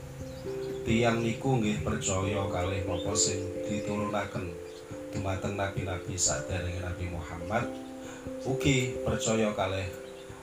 tiang 0.82 1.22
niku 1.22 1.62
nggih 1.62 1.86
percaya 1.86 2.42
kalih 2.50 2.82
napa 2.86 3.14
sing 3.14 3.38
diturunaken 3.70 4.50
dumateng 5.14 5.54
nabi-nabi 5.54 6.18
saderenge 6.18 6.82
Nabi 6.82 7.04
Muhammad 7.12 7.64
ugi 8.42 8.98
percaya 9.06 9.54
kalih 9.54 9.86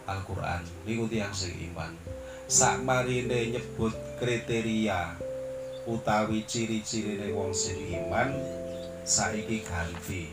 Al-Qur'an. 0.09 0.65
Niku 0.87 1.05
tiang 1.05 1.29
sing 1.35 1.53
iman. 1.69 1.93
Sak 2.49 2.81
marine 2.81 3.53
nyebut 3.53 3.93
kriteria 4.17 5.14
utawi 5.86 6.41
ciri-cirine 6.49 7.30
wong 7.33 7.53
sing 7.53 7.77
iman 7.93 8.33
saiki 9.05 9.61
ganti 9.61 10.30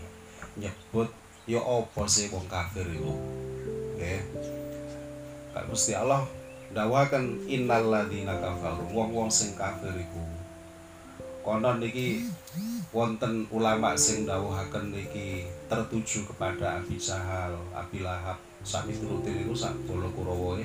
nyebut 0.57 1.13
ya 1.45 1.61
apa 1.61 2.03
sih 2.09 2.33
wong 2.33 2.49
kafir 2.49 2.89
iku? 2.89 3.15
Nggih. 4.01 4.23
Allah 5.97 6.23
dawakan 6.77 7.41
innalladzina 7.49 8.37
kafaru. 8.37 8.85
Wong-wong 8.93 9.33
sing 9.33 9.57
kafir 9.57 9.97
iku. 9.97 10.21
Konon 11.41 11.81
niki 11.81 12.29
wonten 12.93 13.49
ulama 13.49 13.97
sing 13.97 14.29
dawuhaken 14.29 14.93
niki 14.93 15.49
tertuju 15.73 16.29
kepada 16.29 16.77
Abi 16.83 17.01
Jahal, 17.01 17.57
Abi 17.73 18.05
Lahab, 18.05 18.37
sami 18.61 18.93
turuti 18.93 19.33
niku 19.33 19.57
sak 19.57 19.73
bolo 19.89 20.11
Kurawa 20.13 20.61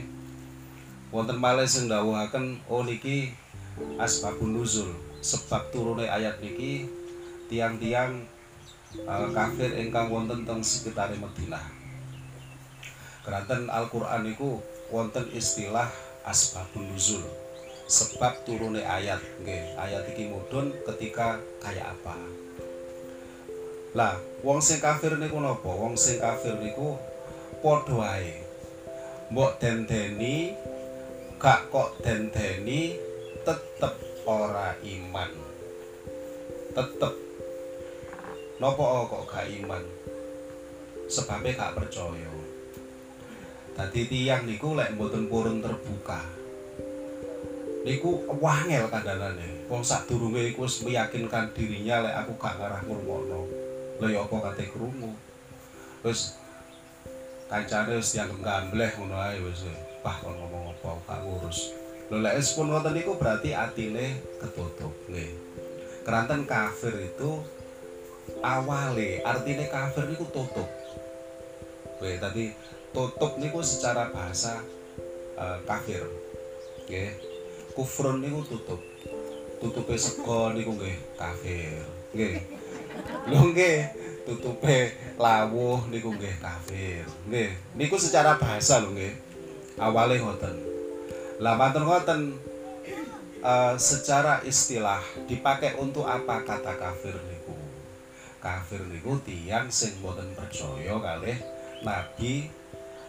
wonten 1.12 1.38
malih 1.38 1.68
sing 1.68 1.88
dawuhaken 1.92 2.60
oh 2.68 2.84
niki 2.84 3.32
asbabun 3.96 4.60
nuzul. 4.60 4.92
Sebab 5.22 5.70
turune 5.70 6.10
ayat 6.10 6.42
niki 6.42 6.90
tiang-tiang 7.46 8.26
uh, 9.06 9.30
kafir 9.30 9.70
ingkang 9.78 10.10
wonten 10.10 10.44
teng 10.50 10.66
sekitare 10.66 11.14
Madinah 11.22 11.62
keranten 13.22 13.70
Al-Qur'an 13.70 14.26
niku 14.26 14.58
wonten 14.92 15.26
istilah 15.32 15.88
asbabun 16.28 16.92
nuzul 16.92 17.24
sebab 17.88 18.44
turune 18.44 18.84
ayat. 18.84 19.20
Nggih 19.42 19.76
ayat 19.80 20.04
iki 20.12 20.28
mudhun 20.28 20.76
ketika 20.88 21.40
kayak 21.64 21.96
apa? 21.96 22.16
Lah 23.96 24.16
wong 24.44 24.60
sing 24.64 24.80
kafir 24.84 25.16
niku 25.16 25.40
napa? 25.40 25.68
Wong 25.68 25.96
sing 25.96 26.20
kafir 26.20 26.60
niku 26.60 27.00
padha 27.64 27.96
wae. 27.96 28.36
Mbok 29.32 29.64
dendeni 29.64 30.52
gak 31.40 31.72
kok 31.72 32.04
dendeni 32.04 33.00
tetep 33.48 33.96
ora 34.28 34.76
iman. 34.84 35.32
Tetep. 36.76 37.14
Nopo 38.60 39.08
kok 39.08 39.24
gak 39.32 39.48
iman? 39.64 39.84
Sebabnya 41.08 41.56
gak 41.60 41.76
percaya 41.80 42.41
tadi 43.82 44.06
tiang 44.06 44.46
niku 44.46 44.78
lek 44.78 44.94
mboten 44.94 45.26
purun 45.26 45.58
terbuka 45.58 46.22
niku 47.82 48.30
wangel 48.38 48.86
kandhanane 48.94 49.66
wong 49.66 49.82
sak 49.82 50.06
durunge 50.06 50.54
iku 50.54 50.70
wis 50.70 50.86
meyakinkan 50.86 51.50
dirinya 51.58 52.06
lek 52.06 52.14
aku 52.22 52.38
gak 52.38 52.62
ngarah 52.62 52.86
ngrungokno 52.86 53.42
lha 53.98 54.08
ya 54.14 54.22
apa 54.22 54.36
kate 54.54 54.70
krungu 54.70 55.18
wis 56.06 56.38
kancane 57.50 57.98
wis 57.98 58.14
dianggep 58.14 58.38
gambleh 58.46 58.92
ngono 59.02 59.18
ae 59.18 59.42
wis 59.42 59.66
Wah, 60.02 60.18
kon 60.18 60.34
ngomong 60.34 60.74
apa 60.74 60.98
gak 61.06 61.22
ngurus. 61.22 61.78
Lho 62.10 62.26
lek 62.26 62.42
pun 62.58 62.74
ngoten 62.74 62.98
niku 62.98 63.22
berarti 63.22 63.54
atine 63.54 64.18
ketutup 64.42 64.90
nggih. 65.06 65.30
Keranten 66.02 66.50
kafir 66.50 67.06
itu 67.06 67.46
awale 68.42 69.22
artine 69.22 69.70
kafir 69.70 70.10
niku 70.10 70.26
tutup. 70.34 70.66
Oke, 72.02 72.18
tadi 72.18 72.50
tutup 72.92 73.40
niku 73.40 73.60
secara 73.66 74.12
bahasa 74.12 74.62
uh, 75.40 75.60
kafir. 75.68 76.04
Nggih. 76.88 77.12
Kufrun 77.76 78.24
niku 78.24 78.44
tutup. 78.46 78.82
Tutupe 79.60 79.96
sego 80.00 80.52
niku 80.52 80.76
nggih 80.76 80.98
kafir. 81.16 81.84
Nggih. 82.12 82.36
Lho 83.32 83.40
nggih, 83.56 83.80
tutupe 84.28 84.96
lawuh 85.16 85.88
niku 85.88 86.12
nggih 86.12 86.36
kafir. 86.44 87.08
Nggih. 87.28 87.52
Niku 87.80 87.96
secara 87.96 88.36
bahasa 88.36 88.84
lho 88.84 88.92
nggih. 88.92 89.32
awale 89.82 90.22
ngoten 90.22 90.56
lah 91.42 91.58
matur 91.58 91.88
ngoten 91.90 92.38
uh, 93.42 93.74
secara 93.82 94.46
istilah 94.46 95.02
dipakai 95.26 95.74
untuk 95.82 96.06
apa 96.06 96.46
kata 96.46 96.78
kafir 96.78 97.18
niku 97.18 97.58
kafir 98.38 98.82
niku 98.86 99.18
tiang 99.26 99.74
sing 99.74 99.98
boten 100.06 100.30
percaya 100.38 101.02
kalih 101.02 101.38
nabi 101.82 102.54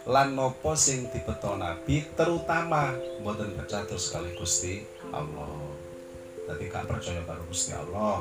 lan 0.03 0.35
nopo 0.35 0.75
sing 0.75 1.07
dibeto 1.15 1.55
nabi 1.55 2.03
terutama 2.11 2.91
boten 3.23 3.55
percaya 3.55 3.95
sekali 3.95 4.35
Gusti 4.35 4.83
Allah. 5.15 5.47
Tadi 6.43 6.67
gak 6.67 6.91
percaya 6.91 7.23
karo 7.23 7.39
Gusti 7.47 7.71
Allah 7.71 8.19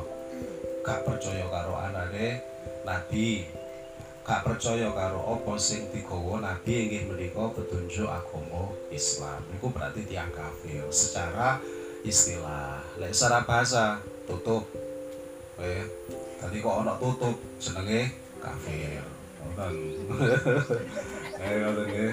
gak 0.87 1.03
percaya 1.03 1.43
karo 1.51 1.75
anake 1.75 2.39
nabi 2.87 3.51
gak 4.23 4.47
percaya 4.47 4.95
karo 4.95 5.35
apa 5.35 5.59
sing 5.59 5.91
digawa 5.91 6.39
nabi 6.39 6.87
inggih 6.87 7.11
menika 7.11 7.51
petunjuk 7.51 8.07
agama 8.07 8.71
Islam. 8.95 9.43
Iku 9.59 9.75
berarti 9.75 10.07
tiang 10.07 10.31
kafir. 10.31 10.87
Secara 10.95 11.59
istilah 12.07 12.79
lek 13.03 13.11
secara 13.11 13.43
bahasa 13.43 13.99
tutup. 14.31 14.71
Eh 15.59 15.83
tadi 16.39 16.63
kok 16.63 16.79
ana 16.87 16.95
tutup 16.95 17.35
jenenge 17.59 18.15
kafir 18.39 19.12
nggih 21.83 22.13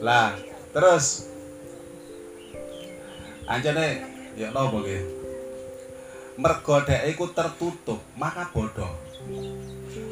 lah 0.06 0.34
terus. 0.72 1.30
Anjane 3.46 4.02
ya 4.34 4.50
napa 4.50 4.78
nggih? 4.82 5.02
Mergo 6.36 6.76
dhek 6.84 7.16
iku 7.16 7.32
tertutup 7.32 8.00
maka 8.18 8.50
bodoh. 8.52 8.92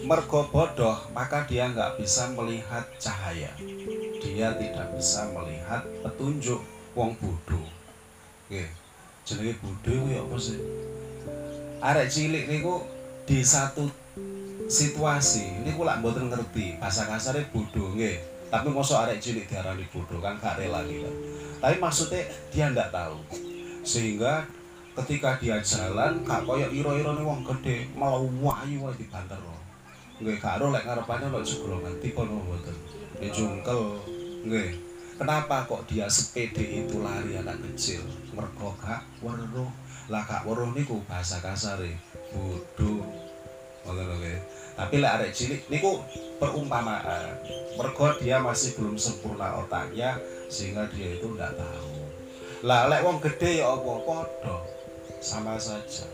Mergo 0.07 0.47
bodoh 0.49 0.97
maka 1.13 1.45
dia 1.45 1.69
nggak 1.69 2.01
bisa 2.01 2.31
melihat 2.33 2.87
cahaya. 2.97 3.53
Dia 4.25 4.57
tidak 4.57 4.95
bisa 4.97 5.29
melihat 5.35 5.85
petunjuk 6.01 6.63
wong 6.95 7.19
bodoh 7.19 7.67
oke 8.55 8.65
jadi 9.25 9.57
bodoh 9.57 10.05
ya 10.13 10.21
apa 10.21 10.37
sih? 10.37 10.61
Arek 11.81 12.09
cilik 12.13 12.45
niku 12.45 12.85
di 13.25 13.41
satu 13.41 13.89
situasi 14.71 15.63
ini 15.63 15.75
aku 15.75 15.83
lak 15.83 16.01
mboten 16.03 16.31
ngerti. 16.31 16.79
Bahasa 16.79 17.07
kasarnya 17.07 17.47
bodoh 17.51 17.95
nggih. 17.95 18.17
Tapi 18.49 18.71
mosok 18.71 19.09
arek 19.09 19.19
cilik 19.19 19.51
diarani 19.51 19.83
bodoh 19.91 20.23
kan 20.23 20.39
gak 20.39 20.63
rela 20.63 20.85
gitu 20.87 21.11
tapi 21.65 21.81
maksudnya 21.81 22.21
dia 22.53 22.69
ndak 22.69 22.93
tahu. 22.93 23.17
Sehingga 23.81 24.45
ketika 25.01 25.41
dia 25.41 25.57
jalan 25.65 26.21
kak 26.21 26.45
koyok 26.45 26.69
iro-iro 26.77 27.17
wong 27.25 27.41
gede 27.41 27.89
malah 27.97 28.21
wayu 28.21 28.85
wae 28.85 28.95
dibanter 29.01 29.41
nggih 30.15 30.39
gak 30.39 30.63
ro 30.63 30.71
lek 30.71 30.87
ngarepane 30.87 31.27
ono 31.27 31.41
jebrongan 31.41 31.97
tipe 32.05 32.21
mboten. 32.21 32.77
Ya 33.19 33.29
jungkel. 33.33 33.97
Nggih. 34.45 34.77
Kenapa 35.17 35.65
kok 35.65 35.89
dia 35.89 36.05
sepede 36.07 36.85
itu 36.85 37.01
lari 37.01 37.35
anak 37.35 37.59
kecil? 37.65 38.05
Mergo 38.37 38.77
gak 38.77 39.03
weruh. 39.25 39.73
Lah 40.13 40.23
gak 40.29 40.45
weruh 40.45 40.69
niku 40.77 41.01
bahasa 41.09 41.41
kasare 41.41 41.97
bodoh 42.29 43.09
tapi 44.75 44.99
lek 44.99 45.13
arek 45.19 45.31
cilik 45.31 45.63
niku 45.71 46.03
perumpamaan. 46.43 47.39
Mergo 47.79 48.11
dia 48.19 48.43
masih 48.43 48.75
belum 48.75 48.99
sempurna 48.99 49.63
otaknya 49.63 50.19
sehingga 50.51 50.91
dia 50.91 51.15
itu 51.15 51.31
ndak 51.31 51.55
tahu. 51.55 51.95
Lah 52.67 52.91
lek 52.91 53.07
wong 53.07 53.23
gede 53.23 53.63
ya 53.63 53.71
apa? 53.71 53.93
Padha. 54.03 54.57
Sama 55.23 55.55
saja. 55.57 56.07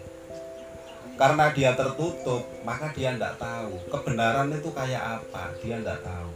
Karena 1.16 1.52
dia 1.52 1.72
tertutup 1.72 2.44
maka 2.60 2.92
dia 2.92 3.16
tidak 3.16 3.40
tahu. 3.40 3.80
Kebenaran 3.88 4.52
itu 4.52 4.68
kayak 4.72 5.24
apa? 5.24 5.56
Dia 5.64 5.80
tidak 5.80 6.04
tahu. 6.04 6.32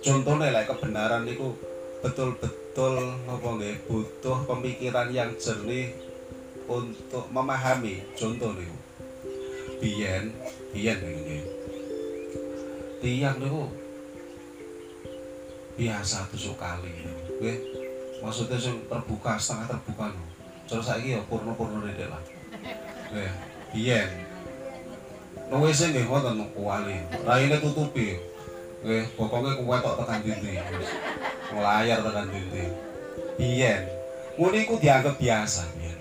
Contohnya 0.00 0.52
lah 0.52 0.64
kebenaran 0.68 1.24
itu 1.24 1.56
betul-betul 2.00 3.16
apa 3.28 3.50
butuh 3.84 4.38
pemikiran 4.48 5.12
yang 5.12 5.36
jernih 5.36 5.92
untuk 6.64 7.28
memahami 7.28 8.00
contoh 8.16 8.56
nih 8.56 8.79
biyen 9.80 10.28
biyen 10.76 11.00
nggih 11.00 11.44
tiang 13.00 13.40
niku 13.40 13.64
biasa 15.80 16.28
tusuk 16.28 16.60
kali 16.60 16.92
nggih. 17.40 17.56
Maksudnya 18.20 18.60
sing 18.60 18.76
terbuka 18.84 19.40
setengah 19.40 19.72
terbuka 19.72 20.12
lho. 20.12 20.24
Terus 20.68 20.84
saiki 20.84 21.16
ya 21.16 21.20
purno-purno 21.24 21.80
dedek 21.88 22.12
lah. 22.12 22.20
Nggih 23.08 23.32
biyen. 23.72 24.08
Wis 25.48 25.80
nggih 25.80 26.04
ngoten 26.04 26.44
kuali. 26.52 27.00
Raine 27.24 27.56
tutupi. 27.56 28.20
Nggih 28.84 29.08
pokoke 29.16 29.64
kuwetok 29.64 30.04
tekan 30.04 30.20
dindi. 30.20 30.60
Nglayar 31.56 32.04
tekan 32.04 32.28
dindi. 32.28 32.64
Biyen. 33.40 33.88
Ngono 34.36 34.56
iku 34.60 34.76
dianggap 34.76 35.16
biasa 35.16 35.64
biyen. 35.80 35.96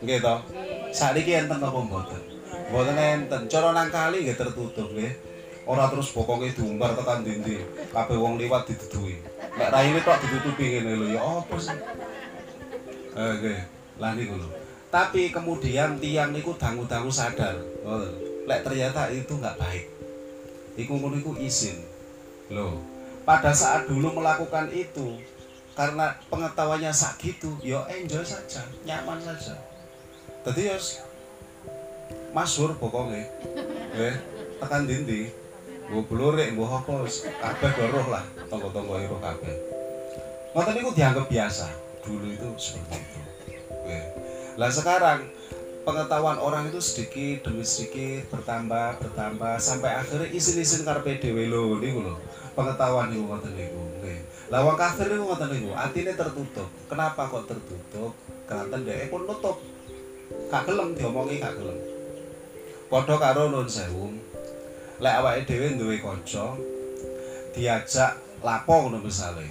Nggih 0.00 0.18
to. 0.24 0.34
Saiki 0.96 1.36
enten 1.36 1.60
apa 1.60 1.80
mboten 1.84 2.31
mboten 2.72 2.96
enten. 2.96 3.44
Cara 3.52 3.76
nang 3.76 3.92
kali 3.92 4.24
nggih 4.24 4.40
tertutup 4.40 4.88
nggih. 4.96 5.12
Ora 5.68 5.92
terus 5.92 6.10
bokonge 6.16 6.56
diumbar 6.56 6.96
tekan 6.96 7.22
dindi 7.22 7.60
kabeh 7.94 8.18
wong 8.18 8.34
liwat 8.34 8.66
diduduhi 8.66 9.14
nek 9.54 9.70
raine 9.70 10.02
tok 10.02 10.18
ditutupi 10.18 10.74
ngene 10.74 10.92
lho 10.98 11.06
ya 11.12 11.20
apa 11.20 11.56
sih? 11.60 11.76
Eh 13.14 13.32
nggih. 13.36 13.60
Lah 14.00 14.16
niku 14.16 14.40
lho. 14.40 14.48
Tapi 14.88 15.28
kemudian 15.28 16.00
tiang 16.00 16.32
niku 16.32 16.56
dangu-dangu 16.56 17.12
sadar. 17.12 17.60
Lek 18.48 18.64
ternyata 18.64 19.12
itu 19.12 19.36
nggak 19.36 19.60
baik. 19.60 19.84
Iku 20.80 20.96
ngono 20.96 21.20
iku 21.20 21.36
izin. 21.36 21.76
Loh 22.50 22.92
pada 23.22 23.54
saat 23.54 23.86
dulu 23.86 24.18
melakukan 24.18 24.66
itu 24.74 25.18
karena 25.72 26.12
pengetahuannya 26.28 26.92
sak 26.92 27.16
gitu 27.22 27.54
ya 27.62 27.80
enjoy 27.88 28.22
saja 28.26 28.66
nyaman 28.84 29.18
saja. 29.22 29.54
Jadi 30.42 30.68
ya 30.68 30.76
masyur 32.32 32.76
pokoknya 32.76 33.28
eh 33.96 34.16
tekan 34.60 34.88
dindi 34.88 35.28
gue 35.92 36.02
belurik 36.08 36.56
gue 36.56 36.66
apa 36.66 37.04
kabeh 37.20 37.70
goroh 37.76 38.06
lah 38.08 38.24
tonggo-tonggo 38.48 38.96
itu 39.00 39.16
kabeh 39.20 39.54
ngoten 40.56 40.72
niku 40.76 40.90
dianggap 40.96 41.26
biasa 41.28 41.68
dulu 42.02 42.26
itu 42.28 42.48
seperti 42.56 42.98
itu 42.98 43.20
lah 44.56 44.68
sekarang 44.68 45.32
pengetahuan 45.82 46.38
orang 46.38 46.70
itu 46.70 46.78
sedikit 46.78 47.50
demi 47.50 47.66
sedikit 47.66 48.30
bertambah 48.30 49.02
bertambah 49.02 49.58
sampai 49.58 49.98
akhirnya 49.98 50.28
isin-isin 50.30 50.86
karpe 50.86 51.18
dhewe 51.18 51.50
lho 51.50 51.80
niku 51.82 52.04
lho. 52.04 52.14
Pengetahuan 52.54 53.10
niku 53.10 53.26
ngoten 53.26 53.52
niku. 53.56 53.82
Nggih. 53.98 54.20
Lah 54.52 54.60
wong 54.62 54.76
kafir 54.78 55.10
niku 55.10 55.24
ngoten 55.26 55.48
niku, 55.50 55.70
atine 55.74 56.12
tertutup. 56.14 56.68
Kenapa 56.86 57.26
kok 57.26 57.50
tertutup? 57.50 58.12
Karena 58.46 58.76
dhek 58.78 59.10
pun 59.10 59.26
nutup. 59.26 59.56
Gak 60.52 60.62
gelem 60.68 60.94
diomongi 60.94 61.42
gak 61.42 61.56
gelem. 61.58 61.78
Padha 62.92 63.16
karo 63.16 63.48
nun 63.48 63.64
sewu. 63.64 64.12
Lek 65.00 65.16
awake 65.16 65.48
dhewe 65.48 65.80
duwe 65.80 65.96
kanca 65.96 66.52
diajak 67.56 68.20
lapo 68.44 68.84
ngono 68.84 69.00
misale. 69.00 69.48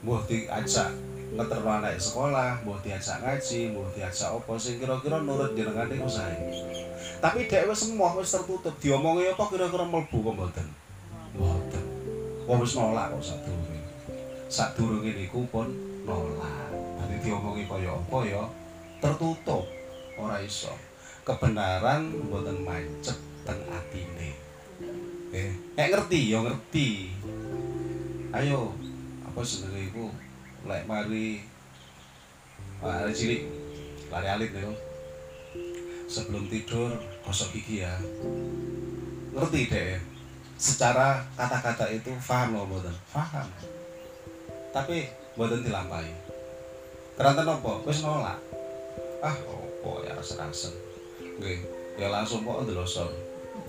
Mbuh 0.00 0.24
diajak 0.24 0.88
ngeterno 1.36 1.68
anak 1.68 2.00
sekolah, 2.00 2.56
mau 2.64 2.80
diajak 2.80 3.20
ngaji, 3.20 3.76
mau 3.76 3.84
diajak 3.92 4.32
apa 4.32 4.56
sing 4.56 4.80
kira-kira 4.80 5.20
nurut 5.20 5.52
jenengan 5.52 5.92
niku 5.92 6.08
sae. 6.08 6.40
Tapi 7.20 7.44
dek 7.52 7.68
wis 7.68 7.84
semua 7.84 8.16
wis 8.16 8.32
tertutup, 8.32 8.72
diomongi 8.80 9.28
apa 9.28 9.44
kira-kira 9.52 9.84
mlebu 9.84 10.16
apa 10.24 10.30
mboten? 10.32 10.66
Mboten. 11.36 11.84
Wong 12.48 12.64
wis 12.64 12.72
nolak 12.80 13.12
kok 13.12 13.28
sadurunge. 13.28 13.80
Sadurunge 14.48 15.12
niku 15.12 15.44
pun 15.52 15.68
nolak. 16.08 16.72
Dadi 16.96 17.16
diomongi 17.20 17.68
kaya 17.68 17.92
apa 17.92 18.18
ya 18.24 18.40
tertutup, 19.04 19.68
ora 20.16 20.40
iso. 20.40 20.87
Kebenaran 21.28 22.08
mboten 22.08 22.64
mancep 22.64 23.20
teng 23.44 23.60
atine. 23.68 24.32
Eh, 25.28 25.52
nek 25.76 25.92
ngerti 25.92 26.32
ya 26.32 26.40
ngerti. 26.40 27.12
Ayo, 28.32 28.72
apa 29.28 29.44
sebenarnya 29.44 29.92
iku? 29.92 30.08
Lek 30.64 30.88
mari 30.88 31.44
hari 32.80 33.12
cilik 33.12 33.42
lari 34.08 34.28
alit 34.32 34.50
ya 34.56 34.72
sebelum 36.08 36.48
tidur 36.48 36.96
gosok 37.20 37.52
gigi 37.52 37.84
ya. 37.84 37.92
Ngerti 39.36 39.68
deh. 39.68 40.00
Secara 40.56 41.28
kata-kata 41.36 41.92
itu 41.92 42.10
paham 42.24 42.56
loh 42.56 42.66
boten 42.66 42.96
paham 43.14 43.46
tapi 44.72 45.08
boten 45.34 45.64
dilampai 45.64 46.06
karena 47.18 47.42
nopo 47.42 47.82
wis 47.82 48.02
nolak? 48.06 48.38
Ah 49.18 49.34
opo 49.46 50.06
ya 50.06 50.14
rasa-rasa 50.14 50.70
nggih. 51.38 51.58
Ya 51.98 52.06
langsung 52.10 52.46
kok 52.46 52.66
ndelosor 52.66 53.10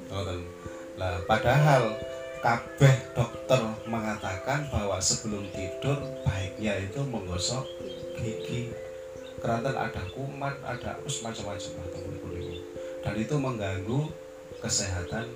ngoten. 0.09 0.41
Lah 0.97 1.21
padahal 1.25 1.97
kabeh 2.39 2.95
dokter 3.15 3.61
mengatakan 3.89 4.69
bahwa 4.71 4.97
sebelum 5.01 5.47
tidur 5.53 5.97
baiknya 6.25 6.77
itu 6.81 6.99
menggosok 7.05 7.65
gigi. 8.19 8.73
Karena 9.39 9.71
ada 9.71 10.03
kuman 10.11 10.51
ada 10.67 10.99
us 11.07 11.23
macam-macam 11.23 11.71
dan 12.99 13.15
itu 13.15 13.35
mengganggu 13.39 14.11
kesehatan 14.59 15.31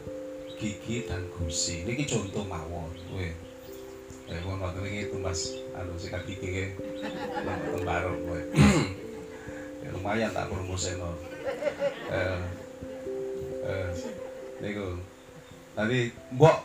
gigi 0.59 1.07
dan 1.07 1.23
gusi. 1.39 1.87
Ini 1.87 2.03
contoh 2.03 2.43
mawon. 2.43 2.91
Weh 3.15 3.31
ya 4.27 4.39
mau 4.43 4.67
itu 4.83 5.15
mas. 5.19 5.55
Anu 5.75 5.95
sikat 5.95 6.27
gigi 6.27 6.47
weh 6.51 6.67
ya, 6.67 8.43
lumayan 9.93 10.33
tak 10.33 10.49
promosi 10.49 10.97
no 10.97 11.13
eh 12.09 12.41
eh 13.63 13.89
niku. 14.59 14.97
Tadi 15.73 16.13
mbok 16.37 16.57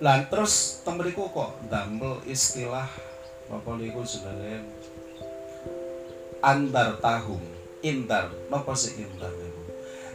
lan 0.00 0.24
terus 0.32 0.80
temeriku 0.86 1.28
kok 1.28 1.68
damel 1.68 2.22
istilah 2.24 2.88
apa 3.48 3.70
niku 3.76 4.04
jenenge? 4.04 4.64
Antar 6.40 6.96
tahun 7.02 7.42
indar. 7.82 8.30
Napa 8.48 8.72
sih 8.72 8.94
indar 9.00 9.32
niku? 9.34 9.62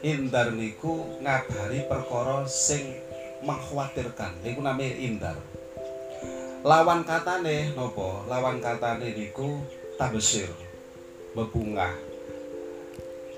Indar 0.04 0.48
niku 0.56 0.94
ngabari 1.22 1.86
perkara 1.86 2.48
sing 2.48 2.98
mengkhawatirkan. 3.44 4.42
Niku 4.42 4.60
namanya 4.64 4.96
indar. 4.98 5.38
Lawan 6.64 7.04
katane 7.04 7.76
nopo 7.76 8.24
lawan 8.32 8.64
katane 8.64 9.12
niku 9.12 9.60
tabesir 10.00 10.48
bebungah 11.36 11.92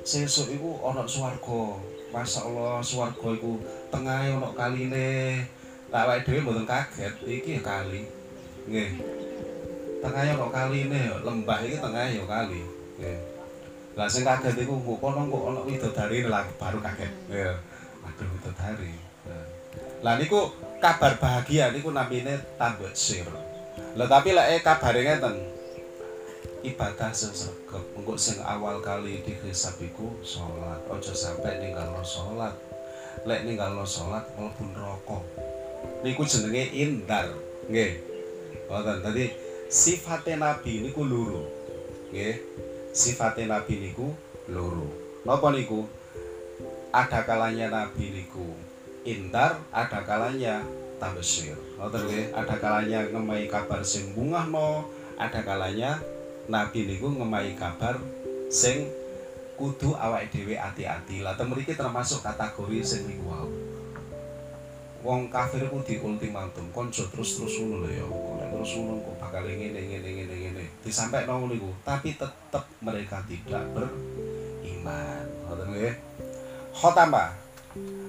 sesuk 0.06 0.54
iku 0.54 0.78
ana 0.86 1.04
swarga. 1.10 1.82
Masya 2.14 2.46
Allah 2.46 2.80
swarga 2.86 3.28
iku 3.34 3.58
tengah 3.90 4.38
ana 4.38 4.50
kaline. 4.54 5.42
Tak 5.90 6.02
awake 6.06 6.24
dhewe 6.28 6.40
mboten 6.46 6.66
kaget 6.70 7.14
iki 7.26 7.58
ya 7.58 7.62
kali. 7.66 8.06
Nggih. 8.70 8.90
Tengahnya 10.06 10.38
kok 10.38 10.54
kali 10.54 10.78
ini 10.86 10.98
ya 11.10 11.16
lembah 11.26 11.60
iki 11.66 11.78
tengahnya 11.82 12.22
ya 12.22 12.24
kali. 12.30 12.62
Nggih. 13.02 13.20
Lah 13.98 14.08
sing 14.08 14.22
kaget 14.22 14.56
iku 14.62 14.78
kok 14.78 14.98
kono 15.02 15.26
kok 15.26 15.44
ana 15.50 15.62
widodari 15.66 16.20
lah 16.30 16.46
baru 16.62 16.78
kaget. 16.80 17.12
Ya 17.34 17.58
Aduh 18.06 18.54
hari. 18.62 18.94
Lah 20.06 20.22
niku 20.22 20.54
kabar 20.78 21.18
bahagia 21.18 21.74
niku 21.74 21.90
namine 21.90 22.38
tambah 22.62 22.94
sir. 22.94 23.26
Lah 23.98 24.06
tapi 24.06 24.38
lek 24.38 24.62
kabare 24.62 25.02
ngeten. 25.02 25.55
Ibadah 26.66 27.14
sing 27.14 27.30
sregep, 27.30 27.86
engko 27.94 28.18
sing 28.18 28.42
awal 28.42 28.82
kali 28.82 29.22
dihisab 29.22 29.78
iku 29.78 30.18
salat. 30.26 30.82
Aja 30.90 31.14
sampai 31.14 31.62
ninggalno 31.62 32.02
salat. 32.02 32.58
Lek 33.22 33.46
ninggalno 33.46 33.86
salat 33.86 34.26
mlebu 34.34 34.74
neraka. 34.74 35.22
Niku 36.02 36.26
jenenge 36.26 36.74
indar, 36.74 37.30
nggih. 37.70 38.02
Ngoten. 38.66 38.98
Dadi 39.06 39.30
sifate 39.70 40.34
nabi 40.42 40.90
niku 40.90 41.06
loro. 41.06 41.46
Nggih. 42.10 42.42
Sifate 42.98 43.46
nabi 43.46 43.86
niku 43.86 44.10
loro. 44.50 44.90
Napa 45.22 45.54
niku? 45.54 45.86
Ada 46.90 47.30
kalanya 47.30 47.70
nabi 47.70 48.10
niku 48.10 48.58
indar, 49.06 49.62
ada 49.70 50.02
kalanya 50.02 50.66
tabesir. 50.98 51.54
Ngoten 51.78 52.10
nggih, 52.10 52.26
ada 52.34 52.58
kalanya 52.58 53.06
ngemai 53.06 53.46
kabar 53.46 53.86
sing 53.86 54.18
bungahno, 54.18 54.90
ada 55.22 55.46
kalanya 55.46 56.02
nabi 56.52 56.86
niku 56.86 57.10
ngemai 57.12 57.58
kabar 57.58 57.98
sing 58.50 58.90
kudu 59.56 59.96
awake 59.96 60.30
dhewe 60.32 60.56
ati-ati. 60.60 61.24
Lah 61.24 61.36
mriki 61.40 61.74
termasuk 61.74 62.22
kategori 62.22 62.80
sing 62.84 63.08
niku 63.08 63.24
wau. 63.30 63.50
Wong 65.06 65.30
kafir 65.30 65.70
ku 65.70 65.86
di 65.86 66.02
ultimatum 66.02 66.66
konco 66.74 67.06
terus-terus 67.14 67.62
ngono 67.62 67.86
lho 67.86 67.90
ya. 67.94 68.06
Nek 68.10 68.48
terus 68.58 68.72
ngono 68.74 69.06
kok 69.06 69.16
bakal 69.22 69.46
ngene 69.46 69.78
ngene 69.78 70.10
ngene 70.10 70.36
ngene. 70.36 70.64
Disampaikan 70.82 71.46
niku, 71.46 71.70
tapi 71.86 72.18
tetep 72.18 72.64
mereka 72.82 73.22
tidak 73.30 73.64
beriman. 73.78 75.26
Ngoten 75.46 75.68
nggih. 75.78 75.94
Khotamah 76.74 77.30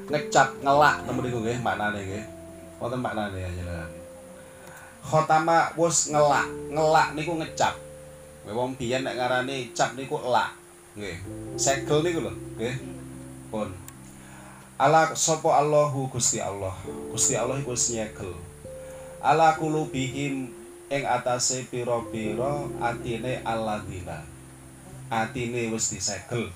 ngecap 0.09 0.49
ngelak 0.65 0.97
temen 1.05 1.23
niku 1.29 1.39
nggih 1.45 1.59
maknane 1.61 2.01
nggih. 2.01 2.25
Wonten 2.77 3.01
maknane 3.01 3.39
ya 3.41 3.51
jenengan. 3.53 3.91
Khotama 5.07 5.71
wis 5.79 6.11
ngelak, 6.11 6.49
ngelak 6.73 7.09
niku 7.15 7.33
ngecap. 7.39 7.86
Wong 8.47 8.79
biyen 8.79 9.03
nek 9.03 9.19
ngarani 9.19 9.75
cap 9.75 9.99
niku 9.99 10.23
elak. 10.23 10.55
Nggih. 10.95 11.19
Segel 11.59 12.07
niku 12.07 12.23
lho, 12.23 12.33
nggih. 12.57 12.77
Pun. 13.51 13.71
Ala 14.77 15.13
sapa 15.17 15.59
Allahu 15.59 16.07
Gusti 16.13 16.39
Allah. 16.39 16.75
Gusti 17.11 17.35
Allah 17.35 17.59
iku 17.59 17.75
wis 17.75 17.91
nyegel. 17.91 18.37
Ala 19.25 19.57
kulubihim 19.59 20.53
ing 20.87 21.03
atase 21.03 21.67
pira-pira 21.67 22.71
atine 22.79 23.43
alladzina. 23.43 24.23
Atine 25.11 25.73
wis 25.73 25.91
disegel. 25.91 26.53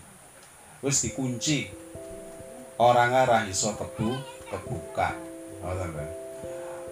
Wis 0.84 1.02
dikunci 1.02 1.68
orang 2.80 3.12
arah 3.12 3.44
iso 3.44 3.76
kebu 3.76 4.16
kebuka 4.48 5.12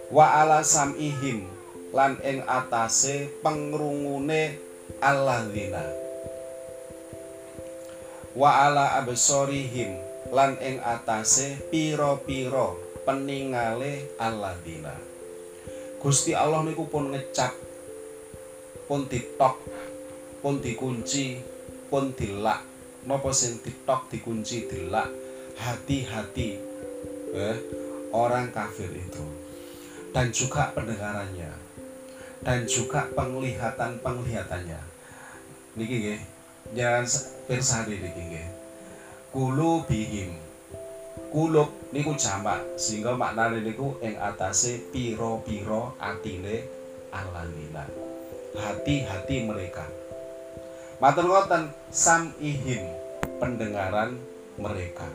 wa 0.09 0.25
ala 0.41 0.61
samihim 0.61 1.45
lan 1.89 2.17
ing 2.21 2.45
atase 2.45 3.33
pengrungune 3.41 4.61
alladzina. 4.99 5.83
Wa 8.35 8.69
ala 8.69 8.99
absorihim 8.99 9.95
lan 10.29 10.59
ing 10.59 10.83
atase 10.83 11.59
piro-piro 11.71 12.77
peningale 13.07 14.15
alladzina. 14.19 14.93
Gusti 15.99 16.31
Allah 16.31 16.63
niku 16.63 16.87
pun 16.87 17.11
ngecap 17.11 17.51
pun 18.87 19.07
ditok 19.07 19.55
pun 20.39 20.63
dikunci 20.63 21.39
pun 21.91 22.15
dilak. 22.15 22.63
Napa 23.07 23.31
sing 23.31 23.59
ditok 23.63 24.11
dikunci 24.11 24.67
dilak? 24.67 25.07
Hati-hati 25.59 26.49
eh, 27.35 27.57
orang 28.15 28.51
kafir 28.55 28.87
itu. 28.95 29.25
Dan 30.15 30.31
juga 30.31 30.71
pendengarannya. 30.71 31.51
Dan 32.39 32.63
juga 32.63 33.03
penglihatan 33.11 33.99
penglihatannya 33.99 34.88
niki 35.77 35.95
nggih. 36.01 36.21
Jangan 36.73 37.05
pirsani 37.49 37.97
niki 37.99 38.21
nggih. 38.29 38.47
Kulu 39.29 39.85
bihim. 39.85 40.31
Kulub 41.29 41.69
niku 41.93 42.17
jamak 42.17 42.57
sehingga 42.73 43.13
maknane 43.13 43.61
niku 43.61 43.93
ing 44.01 44.17
atase 44.17 44.89
piro-piro 44.89 45.93
atine 46.01 46.65
alanina 47.13 47.85
hati-hati 48.57 49.45
mereka. 49.45 49.85
Matur 50.97 51.29
ngoten 51.29 51.69
ihim 52.41 52.83
pendengaran 53.37 54.17
mereka. 54.57 55.07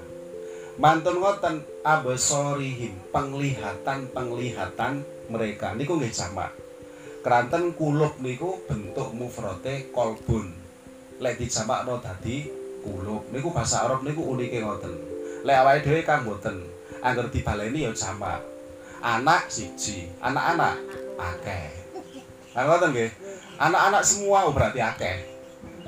Mantun 0.81 1.21
ngoten 1.21 1.67
abesorihim 1.83 2.95
penglihatan-penglihatan 3.13 5.05
mereka. 5.29 5.75
Niku 5.77 6.01
nggih 6.01 6.15
jamak. 6.15 6.64
Keranten 7.25 7.73
kulub 7.73 8.21
niku 8.21 8.61
bentuk 8.69 9.17
mufrate 9.17 9.89
kolbun. 9.97 10.45
Lek 11.25 11.41
dijamakno 11.41 11.97
dadi 11.97 12.45
kulub. 12.85 13.33
Niku 13.33 13.49
bahasa 13.49 13.89
Arab 13.89 14.05
niku 14.05 14.29
unike 14.29 14.61
ngoten. 14.61 14.93
Lek 15.41 15.57
awake 15.57 15.89
dhewe 15.89 16.01
kan 16.05 16.21
mboten. 16.21 16.69
Angger 17.01 17.33
dibaleni 17.33 17.89
ya 17.89 17.97
jamak. 17.97 18.45
Anak 19.01 19.49
siji, 19.49 20.05
anak-anak 20.21 20.77
akeh. 21.17 21.73
Nah 22.53 22.63
ngoten 22.69 22.93
nggih. 22.93 23.11
Anak-anak 23.57 24.05
semua 24.05 24.45
berarti 24.53 24.85
akeh. 24.85 25.25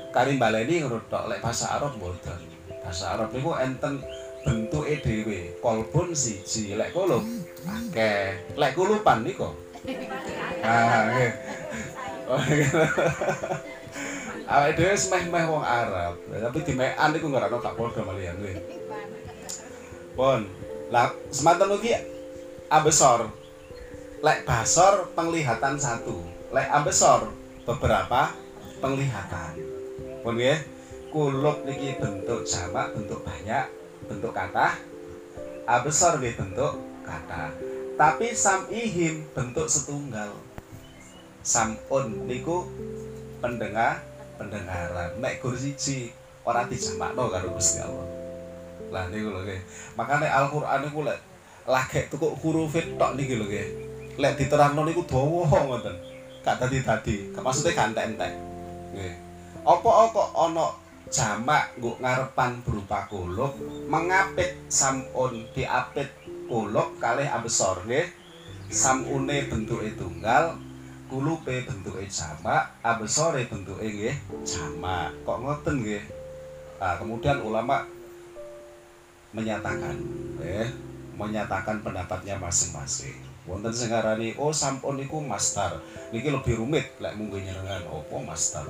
Karim 0.09 0.41
baleni 0.41 0.81
ngono 0.81 1.05
tok 1.05 1.29
lek 1.29 1.45
bahasa 1.45 1.77
Arab 1.77 2.01
mboten. 2.01 2.41
Bahasa 2.81 3.13
Arab 3.13 3.29
niku 3.29 3.53
enten 3.53 4.01
bentuke 4.41 5.05
dhewe 5.05 5.53
kolbun 5.61 6.17
siji 6.17 6.73
lek 6.73 6.97
kulub 6.97 7.21
akeh 7.69 8.57
lek 8.57 8.73
kulupan 8.73 9.21
niku 9.21 9.53
ah 10.67 10.99
nggih 11.11 11.31
awake 14.47 14.73
dhewe 14.75 14.95
semeh-meh 14.95 15.43
wong 15.47 15.63
Arab. 15.63 16.19
Tapi 16.27 16.59
dimekan 16.63 17.15
niku 17.15 17.27
ngarano 17.31 17.59
tak 17.63 17.75
padha 17.79 18.01
malian 18.03 18.35
nggih 18.39 18.57
pun 20.17 20.49
lah 20.89 21.13
semanten 21.29 21.77
iki 21.77 21.93
abesor 22.73 23.29
lek 24.25 24.43
basor 24.49 25.13
penglihatan 25.13 25.77
satu 25.77 26.25
lek 26.51 26.67
abesor 26.67 27.31
beberapa 27.63 28.33
penglihatan. 28.83 29.55
Pun 30.23 30.35
nggih 30.35 30.59
kulub 31.15 31.63
niki 31.63 31.95
bentuk 31.95 32.43
jamak 32.43 32.91
bentuk 32.91 33.23
banyak 33.23 33.71
bentuk 34.07 34.35
kata 34.35 34.75
A 35.67 35.83
besar 35.83 36.15
nggih 36.19 36.31
bentuk 36.35 36.79
kata 37.03 37.51
tapi 37.97 38.31
samihim 38.31 39.25
bentuk 39.33 39.65
setunggal. 39.65 40.37
Samun 41.41 42.29
niku 42.29 42.69
pendengar 43.41 44.05
pendengaran. 44.37 45.17
Nek 45.17 45.41
gur 45.41 45.57
siji 45.57 46.13
ora 46.45 46.69
dijamakno 46.69 47.33
karo 47.33 47.57
Gusti 47.57 47.81
Allah. 47.81 48.07
Lah 48.93 49.03
niku 49.09 49.33
lho 49.33 49.41
nggih. 49.41 49.61
Makane 49.97 50.29
Al-Qur'an 50.29 50.85
niku 50.85 51.01
lek 51.01 51.17
lagek 51.65 52.13
tukuk 52.13 52.37
huruf 52.39 52.77
tok 52.77 53.17
niki 53.17 53.33
lho 53.33 53.49
nggih. 53.49 53.67
Lek 54.21 54.37
diterangno 54.37 54.85
niku 54.85 55.01
dawa 55.09 55.49
ngoten. 55.65 55.97
Gak 56.45 56.63
dadi-dadi. 56.63 57.33
Maksudnya 57.33 57.75
gak 57.75 58.13
entek 58.13 58.31
nggih. 58.93 59.15
Apa-apa 59.65 60.37
ana 60.37 60.67
jamak 61.07 61.75
nggo 61.79 61.95
ngarepan 62.03 62.59
berupa 62.67 63.07
kulub 63.07 63.55
mengapit 63.87 64.59
samun 64.67 65.47
diapit 65.55 66.11
kulub 66.47 66.95
kalih 66.97 67.27
abesor 67.27 67.83
nggih 67.83 68.07
samune 68.71 69.47
bentuke 69.47 69.95
tunggal 69.95 70.59
kulupe 71.07 71.63
bentuke 71.63 72.03
jamak 72.07 72.75
abesore 72.83 73.47
bentuke 73.47 73.83
nggih 73.83 74.15
jamak. 74.43 75.15
Kok 75.23 75.37
ngoten 75.43 75.75
nggih? 75.83 76.03
Nah, 76.77 76.93
kemudian 76.99 77.39
ulama 77.41 77.87
menyatakan 79.31 79.95
eh 80.43 80.67
menyatakan 81.15 81.81
pendapatnya 81.81 82.35
masing-masing. 82.37 83.17
Wonten 83.47 83.71
sing 83.71 83.89
ngarani 83.89 84.35
oh 84.35 84.51
sampun 84.51 84.99
niku 84.99 85.23
master. 85.23 85.79
Niki 86.11 86.27
lebih 86.27 86.59
rumit 86.59 86.99
lek 86.99 87.15
mungkin 87.15 87.47
nyenengan 87.47 87.87
opo 87.87 88.19
master? 88.19 88.67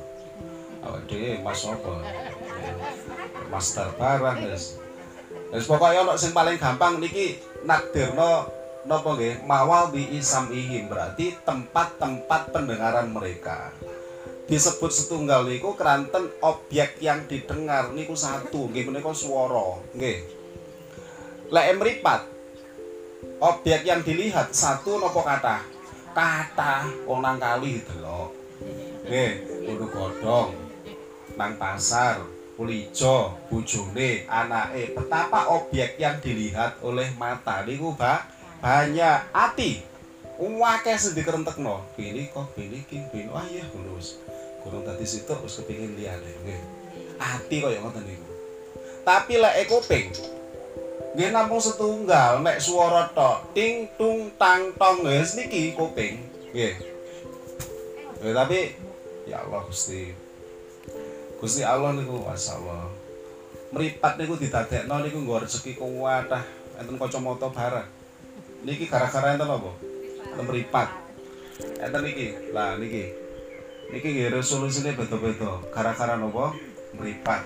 Awak 0.85 1.09
dhewe 1.09 1.41
mas 1.41 1.65
apa? 1.65 1.93
Master 3.49 3.87
barang 3.97 4.37
guys 4.45 4.77
Wis 5.47 5.63
pokoke 5.63 5.95
ana 5.95 6.13
sing 6.19 6.35
paling 6.35 6.59
gampang 6.59 6.99
niki 6.99 7.39
nakdirno 7.65 8.49
napa 8.85 9.09
nggih? 9.17 9.43
Mawal 9.43 9.89
bi 9.95 10.05
isamihim 10.15 10.91
berarti 10.91 11.35
tempat-tempat 11.41 12.53
pendengaran 12.53 13.09
mereka. 13.09 13.73
Disebut 14.47 14.91
setunggal 14.93 15.43
niku 15.43 15.75
keranten 15.75 16.31
objek 16.39 17.01
yang 17.03 17.27
didengar 17.27 17.91
niku 17.91 18.15
satu 18.15 18.71
nggih 18.71 18.87
menika 18.87 19.11
swara 19.11 19.83
nggih. 19.91 20.19
Lek 21.51 21.67
mripat 21.79 22.21
objek 23.43 23.83
yang 23.83 24.03
dilihat 24.03 24.55
satu 24.55 24.99
napa 24.99 25.21
kata 25.23 25.57
kata 26.15 26.75
wong 27.05 27.19
nang 27.25 27.37
kali 27.41 27.83
delok. 27.83 28.31
Nggih 29.03 29.31
kudu 29.67 29.85
godhong 29.91 30.51
nang 31.35 31.59
pasar 31.59 32.36
kulijo, 32.57 33.37
bojone, 33.53 34.25
anake, 34.25 34.97
betapa 34.97 35.53
objek 35.53 36.01
yang 36.01 36.17
dilihat 36.17 36.81
oleh 36.81 37.05
mata 37.21 37.61
niku 37.61 37.93
ba 37.93 38.25
banyak 38.57 39.29
ati. 39.29 39.85
Wake 40.37 40.93
sing 40.97 41.13
dikerentekno. 41.13 41.85
Bini 41.93 42.29
kok 42.33 42.53
bini 42.57 42.81
ki 42.89 43.13
bini. 43.13 43.29
Wah 43.29 43.45
ngono 43.45 43.97
wis. 43.97 44.17
Kurang 44.65 44.85
tadi 44.85 45.05
situ 45.05 45.33
wis 45.45 45.61
kepengin 45.61 45.93
liyane 45.93 46.29
nggih. 46.45 46.61
Ati 47.21 47.55
kaya 47.61 47.77
ngoten 47.81 48.05
niku. 48.05 48.29
Tapi 49.05 49.33
lek 49.37 49.69
kuping 49.69 50.09
nggih 51.17 51.33
namung 51.33 51.57
setunggal 51.57 52.45
nek 52.45 52.61
swara 52.61 53.09
tok 53.09 53.49
ting 53.57 53.89
tung 53.97 54.29
tang 54.37 54.69
tong 54.77 55.01
wis 55.01 55.33
niki 55.33 55.73
kuping. 55.73 56.21
Nggih. 56.53 56.77
Ya, 58.21 58.33
tapi 58.33 58.73
ya 59.29 59.45
Allah 59.45 59.61
Gusti 59.65 60.26
Gusti 61.37 61.61
Allah 61.61 61.93
niku 61.93 62.17
masyaallah. 62.25 62.89
Mripat 63.69 64.17
niku 64.17 64.41
didadekno 64.41 65.05
niku 65.05 65.21
nggo 65.21 65.45
rezeki 65.45 65.77
kuwatah 65.77 66.41
enten 66.81 66.97
kacamata 66.97 67.53
barang. 67.53 67.85
Niki 68.65 68.89
gara-gara 68.89 69.37
enten 69.37 69.45
apa? 69.45 69.69
Enten 70.33 70.45
mripat. 70.49 70.89
Enten 71.77 72.01
niki. 72.01 72.33
Lah 72.57 72.81
niki. 72.81 73.13
Niki 73.93 74.07
nggih 74.17 74.33
resolusine 74.33 74.97
beda-beda. 74.97 75.61
Gara-gara 75.69 76.17
napa? 76.17 76.57
Mripat. 76.97 77.45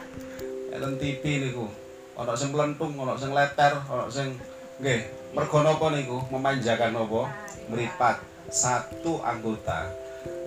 Enten 0.71 0.95
TV 0.95 1.51
niku. 1.51 1.67
Ana 2.15 2.31
sing 2.31 2.55
plentung, 2.55 2.95
ana 2.95 3.19
sing 3.19 3.35
leter, 3.35 3.75
ana 3.91 4.07
sing 4.07 4.39
nggih. 4.79 5.03
Mergo 5.35 5.67
napa 5.67 5.91
niku? 5.91 6.23
Memanjakan 6.31 6.95
napa? 6.95 7.27
Mripat. 7.67 8.23
Satu 8.47 9.19
anggota 9.19 9.91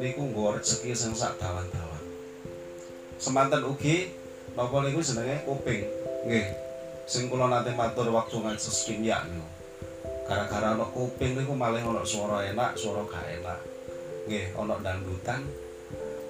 niku 0.00 0.32
nggo 0.32 0.56
rezeki 0.56 0.96
sing 0.96 1.12
sak 1.12 1.36
dawan-dawan 1.36 1.93
semanten 3.18 3.62
ugi 3.66 4.10
napa 4.54 4.82
niku 4.82 5.00
jenenge? 5.02 5.42
Kuping. 5.46 5.82
Nggih. 6.26 6.46
Sing 7.04 7.28
kula 7.28 7.50
nate 7.50 7.74
matur 7.76 8.08
waktu 8.10 8.40
ngasos 8.40 8.88
kimia 8.88 9.22
niku. 9.28 9.48
Gara-gara 10.24 10.72
ana 10.72 10.86
kuping 10.88 11.36
niku 11.36 11.52
malih 11.52 11.84
ana 11.84 12.00
swara 12.06 12.44
enak 12.48 12.78
swara 12.78 13.04
gak 13.04 13.26
enak. 13.40 13.60
Nggih 14.26 14.56
ana 14.56 14.74
dangdutan 14.80 15.40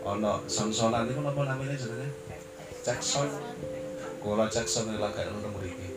ana 0.05 0.33
sonsonan 0.51 1.07
niku 1.07 1.21
napa 1.23 1.41
namanya 1.47 1.79
jenenge? 1.79 2.09
Jackson. 2.83 3.29
Kula 4.21 4.51
Jackson 4.51 4.91
lagi 4.97 5.23
ana 5.23 5.49
mriki. 5.53 5.89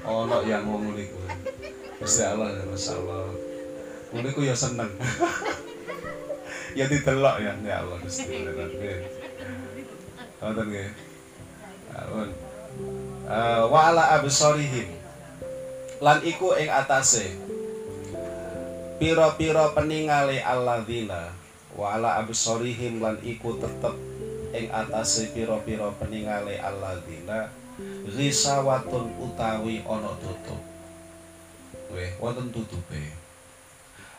Ana 0.00 0.36
yang 0.48 0.64
ngomong 0.64 0.96
niku. 0.96 1.20
Gusti 2.00 2.24
Allah 2.24 2.48
ya 2.56 2.64
masyaallah 2.64 3.50
niku 4.10 4.42
ya 4.42 4.56
seneng 4.58 4.90
ya 6.74 6.84
ditelok 6.86 7.36
ya. 7.42 7.52
Ya 7.64 7.82
Allah 7.82 7.96
Gusti 8.02 8.24
nggih 8.26 9.20
wonten 10.40 10.66
nggih. 10.72 10.90
Aun. 11.90 12.30
Uh, 13.28 13.62
wa 13.68 13.80
ala 13.92 14.16
absarihim. 14.18 14.88
Lan 16.00 16.24
iku 16.24 16.56
ing 16.56 16.72
atase 16.72 17.36
pira-pira 18.96 19.76
peningale 19.76 20.40
alladzina. 20.40 21.36
Wa 21.76 22.00
ala 22.00 22.24
absarihim 22.24 23.04
lan 23.04 23.20
iku 23.20 23.60
tetep 23.60 23.94
ing 24.56 24.72
atase 24.72 25.28
pira-pira 25.36 25.92
peningale 26.00 26.56
alladzina. 26.56 27.52
Risawatun 28.16 29.12
utawi 29.20 29.84
ana 29.84 30.12
tutup. 30.20 30.60
Weh 31.92 32.16
wonten 32.16 32.48
tutupe. 32.48 33.12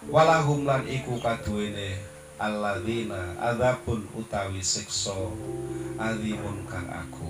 Walahum 0.09 0.65
lan 0.65 0.85
iku 0.89 1.21
kaduwene 1.21 2.10
alladzina 2.41 3.37
adzabun 3.37 4.01
utawi 4.17 4.65
siksa 4.65 5.13
azimun 6.01 6.65
kang 6.65 6.89
aku 6.89 7.29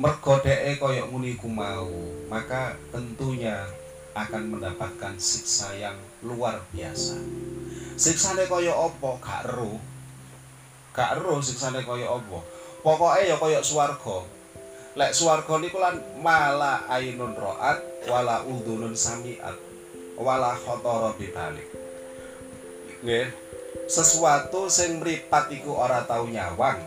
mergo 0.00 0.40
dheke 0.40 0.80
kaya 0.80 1.04
ngene 1.04 1.36
mau 1.52 1.92
maka 2.32 2.80
tentunya 2.88 3.68
akan 4.16 4.56
mendapatkan 4.56 5.14
siksa 5.20 5.70
yang 5.78 5.94
luar 6.26 6.58
biasa. 6.74 7.14
Siksane 7.94 8.48
kaya 8.50 8.74
apa? 8.74 9.10
Gak 9.22 9.40
ero. 9.46 9.78
Gak 10.90 11.20
ero 11.20 11.38
siksane 11.38 11.86
kaya 11.86 12.10
apa? 12.10 12.38
Pokoke 12.82 13.22
ya 13.22 13.36
kaya 13.38 13.60
swarga. 13.62 14.24
Lek 14.98 15.14
swarga 15.14 15.62
niku 15.62 15.78
lan 15.78 16.00
mala 16.18 16.82
ainun 16.90 17.36
roat 17.38 17.78
wala 18.10 18.42
udhunun 18.42 18.96
samiat 18.96 19.54
wala 20.18 20.56
khotara 20.58 21.14
bibalik 21.14 21.79
nggih. 23.02 23.28
Sesuatu 23.90 24.70
sing 24.70 25.02
mripat 25.02 25.50
iku 25.50 25.74
ora 25.74 26.06
tau 26.06 26.26
nyawang. 26.30 26.78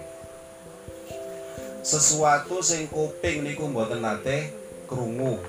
Sesuatu 1.83 2.63
sing 2.63 2.87
kuping 2.87 3.43
niku 3.43 3.67
mboten 3.67 4.01
nate 4.01 4.55
krungu. 4.87 5.39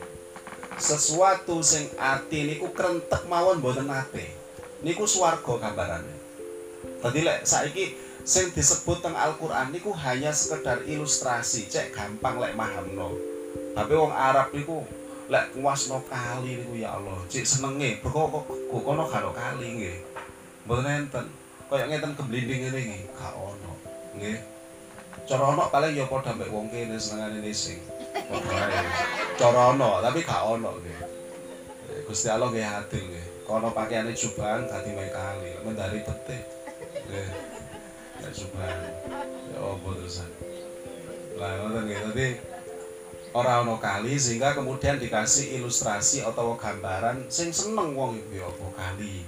Sesuatu 0.76 1.62
sing 1.62 1.86
ati 1.94 2.50
niku 2.50 2.74
krentek 2.74 3.30
mawon 3.30 3.62
mboten 3.62 3.86
nate. 3.86 4.34
Niku 4.82 5.06
swarga 5.06 5.62
gambarane 5.62 6.24
dadi 7.04 7.20
lek 7.20 7.44
saiki 7.44 7.92
sing 8.24 8.48
disebut 8.56 9.04
teng 9.04 9.12
Al-Qur'an 9.12 9.68
niku 9.68 9.92
hanya 9.92 10.32
sekedar 10.32 10.80
ilustrasi 10.88 11.68
cek 11.68 11.92
gampang 11.92 12.40
lek 12.40 12.56
mahamno. 12.56 13.12
Tapi 13.76 13.92
wong 13.92 14.08
Arab 14.08 14.56
niku 14.56 14.80
lek 15.28 15.52
kuasno 15.52 16.00
kali 16.08 16.64
niku 16.64 16.80
ya 16.80 16.96
Allah 16.96 17.20
cek 17.28 17.44
senenge. 17.44 18.00
Kok 18.00 18.48
kok 18.48 18.80
kono 18.80 19.04
karo 19.04 19.36
kali 19.36 19.66
nggih 19.76 20.13
mboten 20.64 20.88
enten 20.88 21.26
kaya 21.68 21.84
ngeten 21.88 22.12
keblinding 22.16 22.60
ngene 22.68 22.80
iki. 22.80 22.98
Gak 23.12 23.34
ono 23.36 23.72
nggih. 24.16 24.38
Cara 25.24 25.44
ono 25.52 25.62
paling 25.70 25.92
ya 25.96 26.04
padha 26.10 26.32
mbek 26.36 26.50
wong 26.50 26.66
kene 26.68 26.98
senengane 26.98 27.38
nising 27.40 27.80
cara 29.38 29.74
ono 29.74 30.00
tapi 30.00 30.22
gak 30.22 30.42
ono 30.44 30.70
nggih. 30.80 30.98
Gusti 32.08 32.28
Allah 32.28 32.48
nggih 32.50 32.64
adil 32.64 33.02
nggih. 33.10 33.26
Kono 33.44 33.68
pakaiane 33.76 34.16
jubahan 34.16 34.64
dadi 34.64 34.90
wae 34.96 35.10
kali. 35.12 35.50
Mendari 35.64 36.00
petik 36.00 36.42
nggih. 37.08 37.28
Ya 38.24 38.28
jubahan. 38.32 38.80
Ya 39.52 39.58
opo 39.60 39.88
terusan? 39.92 40.30
Lah 41.36 41.50
ngoten 41.60 41.82
nggih. 41.84 41.98
Dadi 42.10 42.28
ora 43.34 43.66
ono 43.66 43.82
kali 43.82 44.14
sehingga 44.14 44.54
kemudian 44.54 44.96
dikasih 45.02 45.58
ilustrasi 45.58 46.22
atau 46.22 46.54
gambaran 46.54 47.26
sing 47.26 47.50
seneng 47.50 47.98
wong 47.98 48.14
iku 48.14 48.46
ya 48.46 48.48
kali 48.78 49.26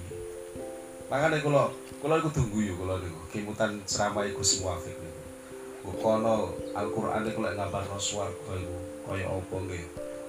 makanya 1.07 1.39
kalau 1.39 1.71
kalau 1.97 2.15
aku 2.19 2.29
tunggu 2.29 2.61
yuk 2.61 2.77
kalau 2.77 2.99
niku. 3.01 3.21
Kimutan 3.33 3.81
ceramah 3.87 4.27
iku 4.27 4.43
semua 4.43 4.77
fik 4.77 4.93
niku. 4.93 5.21
Kono 6.03 6.51
Al-Qur'an 6.75 7.23
iku 7.23 7.39
lek 7.41 7.55
gambar 7.55 7.83
swarga 7.95 8.53
iku 8.59 8.77
kaya 9.07 9.25
apa 9.25 9.55
nggih? 9.55 9.85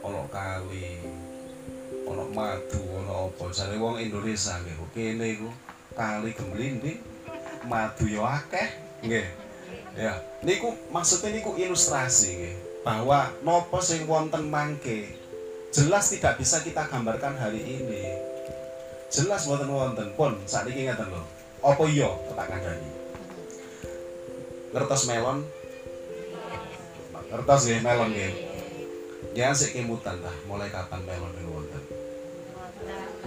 Ana 0.07 0.23
kali 0.31 0.87
ana 2.07 2.25
madu 2.31 2.83
ana 3.03 3.12
apa? 3.27 3.45
Jare 3.51 3.77
wong 3.77 3.99
Indonesia 3.99 4.55
nggih 4.62 4.77
kene 4.95 5.27
iku 5.35 5.51
kali 5.99 6.31
gemblinding 6.33 7.01
madu 7.67 8.07
yo 8.07 8.23
akeh 8.23 8.69
nggih. 9.03 9.27
Ya 9.99 10.14
niku 10.47 10.73
maksudnya 10.95 11.35
niku 11.35 11.59
ilustrasi 11.59 12.31
nggih 12.38 12.57
bahwa 12.87 13.29
nopo 13.43 13.83
sing 13.83 14.07
wonten 14.07 14.47
mangke. 14.47 15.11
Jelas 15.69 16.09
tidak 16.09 16.41
bisa 16.41 16.64
kita 16.64 16.88
gambarkan 16.88 17.37
hari 17.37 17.61
ini 17.61 18.17
jelas 19.09 19.42
wonten 19.49 19.68
wonten. 19.68 20.09
Pun 20.14 20.37
saat 20.44 20.68
ini 20.68 20.88
ngeten 20.88 21.09
lho. 21.09 21.23
Apa 21.64 21.83
iya? 21.90 22.09
Tak 22.37 22.47
kandhani 22.49 22.99
ngertos 24.73 25.09
melon? 25.09 25.38
Ngertos 27.29 27.62
ya 27.68 27.77
melon 27.85 28.12
ya 28.12 28.29
jangan 29.37 29.55
sik 29.55 29.77
kemutan 29.77 30.18
lah 30.25 30.35
mulai 30.51 30.66
kapan 30.73 31.01
melon 31.05 31.31
niku 31.37 31.51
wonten? 31.62 31.83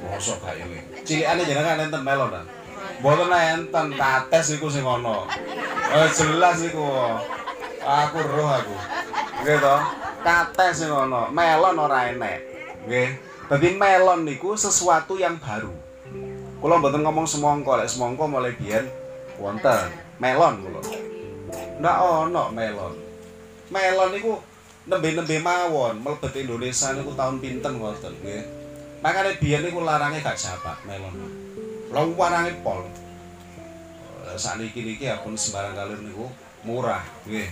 Mosok 0.02 0.38
gak 0.44 0.58
ini. 0.60 0.82
Cilikane 1.06 1.46
jenengan 1.46 1.82
enten 1.88 2.04
melon 2.04 2.34
ta? 2.34 2.42
Mboten 3.00 3.32
enten 3.32 3.88
kates 3.96 4.58
iku 4.58 4.68
sing 4.68 4.86
ana. 4.86 5.26
Eh 5.94 6.10
jelas 6.14 6.58
iku. 6.66 6.86
Aku 7.82 8.18
roh 8.22 8.50
aku. 8.50 8.76
Nggih 9.46 9.58
to? 9.62 9.78
Kates 10.26 10.84
sing 10.84 10.90
ana. 10.90 11.30
Melon 11.30 11.78
ora 11.80 12.10
enek. 12.10 12.40
Nggih 12.86 13.10
Dadi 13.52 13.76
melon 13.76 14.24
niku 14.24 14.56
sesuatu 14.56 15.20
yang 15.20 15.36
baru. 15.36 15.76
Kula 16.64 16.80
mboten 16.80 17.04
ngomong 17.04 17.28
semongko, 17.28 17.84
lek 17.84 17.92
semongko 17.92 18.24
mulai 18.32 18.56
biyen 18.56 18.88
wonten 19.36 19.92
melon 20.24 20.64
kula. 20.64 20.80
Ndak 21.84 21.98
ono 22.00 22.48
melon. 22.56 22.96
Melon 23.68 24.10
niku 24.16 24.40
nembe-nembe 24.88 25.36
mawon 25.44 26.00
mlebet 26.00 26.48
Indonesia 26.48 26.96
niku 26.96 27.12
tahun 27.12 27.44
pinten 27.44 27.76
wonten 27.76 28.16
nggih. 28.24 28.48
Makane 29.04 29.36
biyen 29.36 29.68
niku 29.68 29.84
larange 29.84 30.24
gak 30.24 30.40
japak 30.40 30.80
melon. 30.88 31.12
Lah 31.92 32.08
warange 32.08 32.56
pol. 32.64 32.88
Sakniki 34.40 34.80
niki 34.80 35.12
pun 35.28 35.36
sembarang 35.36 35.76
kali 35.76 36.00
niku 36.00 36.32
murah 36.64 37.04
nggih. 37.28 37.52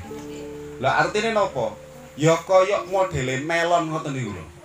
Lah 0.80 1.04
artine 1.04 1.36
napa? 1.36 1.76
Ya 2.16 2.40
kaya 2.40 2.88
modele 2.88 3.44
melon 3.44 3.92
ngoten 3.92 4.16
niku 4.16 4.32
lho. 4.32 4.59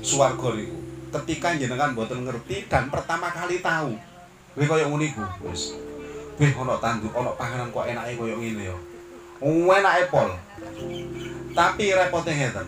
Swarga 0.00 0.56
niku 0.56 0.78
ketika 1.10 1.58
jenengan 1.58 1.92
mboten 1.92 2.22
ngerti 2.24 2.70
dan 2.70 2.86
pertama 2.88 3.28
kali 3.30 3.58
tahu 3.58 3.98
kuwi 4.54 4.66
kaya 4.66 4.86
ngene 4.86 5.10
iku 5.10 5.22
wis 5.46 5.74
Wih, 6.40 6.56
ono 6.56 6.80
tanduk, 6.80 7.12
ono 7.12 7.36
panganan 7.36 7.68
kok 7.68 7.84
enake 7.84 8.16
koyo 8.16 8.40
ngene 8.40 8.72
ya. 8.72 8.76
Enake 9.44 10.08
pol. 10.08 10.32
Tapi 11.52 11.92
repotnya 11.92 12.32
ngeten. 12.32 12.64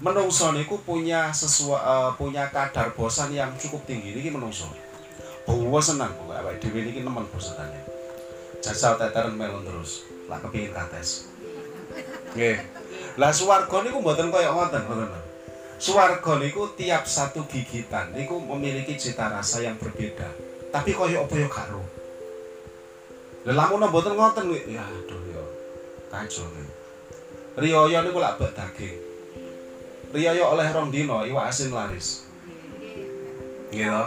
Menungso 0.00 0.56
niku 0.56 0.80
punya 0.80 1.28
sesuatu 1.36 1.84
uh, 1.84 2.16
punya 2.16 2.48
kadar 2.48 2.96
bosan 2.96 3.28
yang 3.36 3.52
cukup 3.60 3.84
tinggi 3.84 4.16
niki 4.16 4.32
menungso. 4.32 4.72
Bawa 5.44 5.84
senang 5.84 6.16
kok 6.16 6.32
awake 6.32 6.64
dhewe 6.64 6.80
niki 6.88 7.04
nemen 7.04 7.28
bosanane. 7.28 7.84
Jajal 8.64 8.96
teteren 8.96 9.36
melon 9.36 9.68
terus. 9.68 10.08
Lah 10.32 10.40
kepingin 10.40 10.72
kates. 10.72 11.28
Nggih. 12.32 12.56
Lah 13.20 13.36
swarga 13.36 13.84
niku 13.84 14.00
mboten 14.00 14.32
kaya 14.32 14.48
ngoten, 14.48 14.80
ngoten. 14.88 15.21
Swarga 15.82 16.38
niku 16.38 16.70
tiap 16.78 17.10
satu 17.10 17.42
gigitan 17.50 18.14
niku 18.14 18.38
memiliki 18.38 18.94
cita 18.94 19.26
rasa 19.26 19.66
yang 19.66 19.74
berbeda. 19.82 20.30
Tapi 20.70 20.94
kaya 20.94 21.26
apa 21.26 21.34
ya 21.34 21.50
karo. 21.50 21.82
Lah 23.50 23.66
lamun 23.66 23.90
mboten 23.90 24.14
ngoten 24.14 24.46
ya 24.70 24.78
aduh 24.78 25.18
ya 25.34 25.42
kacau. 26.06 26.46
Riyaya 27.58 28.06
niku 28.06 28.22
lak 28.22 28.38
bak 28.38 28.54
daging. 28.54 28.94
Riyaya 30.14 30.54
oleh 30.54 30.70
rong 30.70 30.94
dino 30.94 31.26
iwak 31.26 31.50
asin 31.50 31.74
laris. 31.74 32.30
Nggih 33.74 33.90
to? 33.90 34.04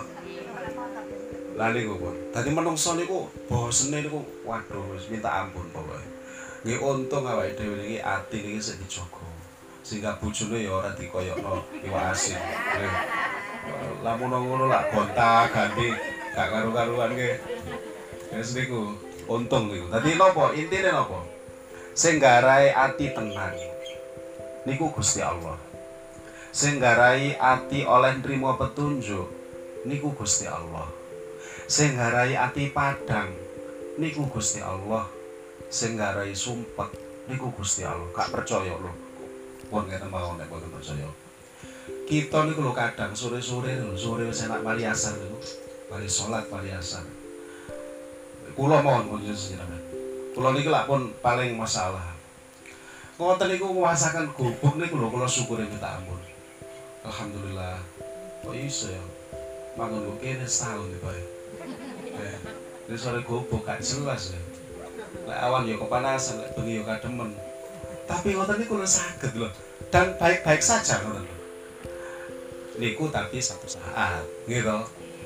Lah 1.59 1.75
niku 1.75 1.99
pun. 1.99 2.15
Dadi 2.31 2.55
menungso 2.55 2.95
niku 2.95 3.27
bosene 3.51 3.99
niku 3.99 4.23
waduh 4.47 4.95
minta 5.11 5.43
ampun 5.43 5.67
pokoke. 5.75 6.07
Nggih 6.63 6.79
untung 6.79 7.27
awake 7.27 7.59
dhewe 7.59 7.83
niki 7.83 7.99
ati 7.99 8.37
niki 8.39 8.63
sing 8.63 8.79
dijogo. 8.79 9.14
Sehingga 9.85 10.17
bojone 10.17 10.65
ya 10.65 10.81
ora 10.81 10.89
dikoyokno 10.97 11.85
iwak 11.85 12.17
asin. 12.17 12.41
Lamun 14.01 14.33
ngono 14.33 14.65
lak 14.65 14.89
gonta 14.89 15.45
ganti 15.53 15.93
gak 16.33 16.49
karu-karuan 16.49 17.13
nggih. 17.13 17.37
Wis 18.33 18.57
niku 18.57 18.97
untung 19.29 19.69
niku. 19.69 19.85
Dadi 19.93 20.17
napa 20.17 20.57
intine 20.57 20.89
napa? 20.89 21.21
Sing 21.93 22.17
garae 22.17 22.73
ati 22.73 23.13
tenang. 23.13 23.53
Niku 24.65 24.89
Gusti 24.89 25.21
Allah. 25.21 25.75
sing 26.55 26.79
garai 26.79 27.35
ati 27.35 27.83
oleh 27.83 28.15
nrimo 28.23 28.55
petunjuk 28.55 29.27
niku 29.83 30.15
Gusti 30.15 30.47
Allah 30.47 30.87
sing 31.67 31.99
garai 31.99 32.31
ati 32.31 32.71
padang 32.71 33.27
niku 33.99 34.23
Gusti 34.31 34.63
Allah 34.63 35.03
sing 35.67 35.99
garai 35.99 36.31
sumpet 36.31 36.95
niku 37.27 37.51
Gusti 37.51 37.83
Allah 37.83 38.07
gak 38.15 38.31
percaya 38.31 38.71
lho 38.71 38.87
pun 39.69 39.89
ngeten 39.89 40.09
mawon 40.09 40.37
nek 40.37 40.49
boten 40.49 40.69
percaya. 40.69 41.09
Kita 42.05 42.45
niku 42.45 42.61
lho 42.61 42.73
kadang 42.73 43.13
sore-sore 43.17 43.81
lho 43.81 43.97
sore 43.97 44.29
wis 44.29 44.45
enak 44.45 44.61
mari 44.61 44.85
asar 44.85 45.17
niku 45.17 45.37
mari 45.89 46.07
salat 46.09 46.45
mari 46.53 46.69
asar. 46.73 47.05
Kula 48.53 48.79
mohon 48.85 49.09
pun 49.09 49.19
jenengan 49.25 49.81
kula 50.37 50.53
niki 50.53 50.69
lak 50.69 50.85
pun 50.85 51.11
paling 51.19 51.57
masalah. 51.57 52.13
Ngoten 53.17 53.47
niku 53.49 53.73
nguasaken 53.73 54.33
gubuk 54.37 54.73
niku 54.77 55.01
lho 55.01 55.07
kula 55.09 55.25
syukure 55.25 55.65
minta 55.65 55.97
ampun. 55.97 56.19
Alhamdulillah 57.05 57.81
kok 58.45 58.53
iso 58.53 58.93
ya? 58.93 59.03
Mangun 59.75 60.07
kok 60.13 60.17
kene 60.23 60.45
setahun 60.47 60.87
nih 60.87 60.99
pak 61.03 61.13
eh, 62.15 62.37
ini 62.87 62.95
sore 62.95 63.19
gobo 63.25 63.59
gak 63.65 63.81
jelas 63.81 64.33
ya. 64.33 64.41
Lek 65.25 65.39
awan 65.41 65.65
ya 65.65 65.75
kepanasan 65.75 66.41
lek 66.41 66.53
bengi 66.53 66.79
ya 66.79 66.83
kademen 66.85 67.33
tapi 68.05 68.37
ngoten 68.37 68.61
niku 68.61 68.77
lho 68.77 68.87
saged 68.87 69.33
lho. 69.37 69.49
Dan 69.93 70.17
baik-baik 70.17 70.61
saja 70.61 71.01
ngoten 71.01 71.25
niku 72.75 73.07
tapi 73.07 73.39
satu 73.39 73.67
saat 73.71 74.23
gitu 74.51 74.77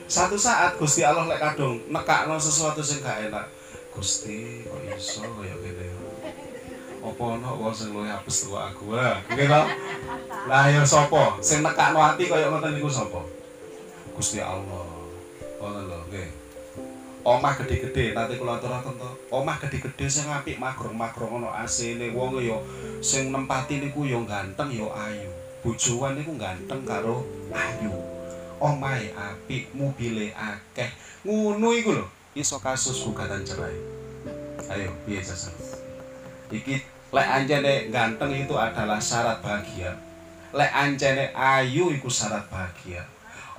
satu 0.09 0.37
saat 0.37 0.73
Gusti 0.77 1.05
Allah 1.05 1.29
lek 1.29 1.37
kadung 1.37 1.81
nekakno 1.89 2.37
sesuatu 2.41 2.81
sing 2.81 3.05
gak 3.05 3.29
enak. 3.29 3.45
Gusti 3.93 4.65
kok 4.65 4.79
iso 4.85 5.21
kaya 5.37 5.55
gini 5.61 5.85
apa 6.99 7.23
ana 7.31 7.49
wong 7.55 7.71
sing 7.71 7.95
luwih 7.95 8.11
apes 8.11 8.43
tuwa 8.43 8.69
aku 8.69 8.91
ha? 8.91 9.23
To? 9.23 9.61
Lah 10.51 10.67
ya 10.67 10.83
sapa? 10.83 11.39
Sing 11.39 11.63
nekakno 11.63 12.01
ati 12.01 12.27
kaya 12.27 12.51
ngoten 12.51 12.75
niku 12.75 12.89
sapa? 12.89 13.21
Gusti 14.17 14.41
Allah. 14.41 14.87
Ngoten 15.61 15.83
lho 15.89 15.99
nggih 16.09 16.38
omah 17.29 17.53
gede-gede. 17.61 18.17
Nanti 18.17 18.41
kula 18.41 18.57
aturaken 18.57 18.97
to 18.97 19.09
omah 19.29 19.61
gede-gede 19.61 20.05
sing 20.09 20.25
apik 20.25 20.57
magrong-magrong 20.57 21.37
ana 21.37 21.61
AC-ne 21.61 22.09
wong 22.09 22.41
ya 22.41 22.57
sing 23.05 23.29
nempati 23.29 23.77
niku 23.77 24.09
ya 24.09 24.17
ganteng 24.25 24.73
ya 24.73 24.89
ayu. 24.89 25.29
Bojoan 25.61 26.17
niku 26.17 26.33
ganteng 26.41 26.81
karo 26.81 27.21
ayu. 27.53 27.93
Omahe 28.59 29.13
apik 29.13 29.69
mobile 29.77 30.33
akeh. 30.33 30.89
Ngono 31.23 31.69
iku 31.77 31.93
lho 31.93 32.05
iso 32.33 32.57
kasus 32.57 32.97
gugatan 33.05 33.45
cerai. 33.45 33.77
Ayo 34.69 34.93
piye 35.05 35.21
jasa 35.21 35.53
iki 36.49 36.81
lek 37.13 37.29
anjene 37.29 37.93
ganteng 37.93 38.33
itu 38.33 38.57
adalah 38.57 38.97
syarat 38.97 39.37
bahagia. 39.45 39.93
Lek 40.49 40.71
anjene 40.73 41.29
ayu 41.37 41.93
iku 41.93 42.09
syarat 42.09 42.49
bahagia. 42.49 43.05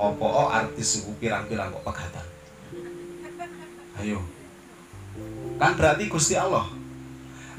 Opo 0.01 0.49
artis 0.51 1.05
iku 1.05 1.13
pirang-pirang 1.21 1.71
kok 1.71 1.85
pegatan 1.87 2.40
ayo. 4.01 4.21
Kan 5.61 5.77
berarti 5.77 6.09
Gusti 6.09 6.35
Allah 6.35 6.81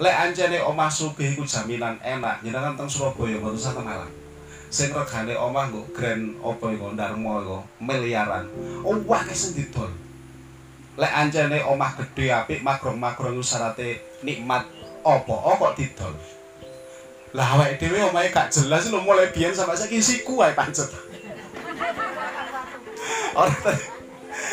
lek 0.01 0.17
anjene 0.17 0.58
omah 0.65 0.89
sugih 0.89 1.38
iku 1.38 1.45
jaminan 1.45 2.01
enak 2.01 2.41
jenengan 2.41 2.73
teng 2.73 2.89
Surabaya 2.89 3.38
mboten 3.38 3.62
sak 3.62 3.77
Malang. 3.77 4.10
Sing 4.73 4.89
regane 4.89 5.38
omah 5.38 5.69
nggo 5.69 5.86
grand 5.93 6.41
apa 6.41 6.65
iku 6.73 6.97
Dharma 6.97 7.45
iku 7.45 7.62
miliaran. 7.77 8.49
Oh 8.82 8.97
wae 9.06 9.34
sing 9.36 9.54
didol. 9.54 9.93
Lek 10.97 11.13
anjene 11.13 11.62
omah 11.62 11.93
gede 12.01 12.34
apik 12.34 12.65
magrong-magrong 12.65 13.38
syarate 13.45 14.01
nikmat 14.25 14.65
apa? 15.06 15.36
Oh 15.38 15.56
kok 15.62 15.77
didol? 15.77 16.17
Lah 17.32 17.56
awake 17.56 17.80
dhewe 17.80 18.12
omahe 18.12 18.27
gak 18.27 18.51
jelas 18.51 18.91
lho 18.91 18.99
mulai 18.99 19.32
biyen 19.32 19.56
sampai 19.56 19.77
saiki 19.77 20.04
siku 20.04 20.43
ae 20.43 20.51
pancet 20.51 20.91
ora 23.39 23.56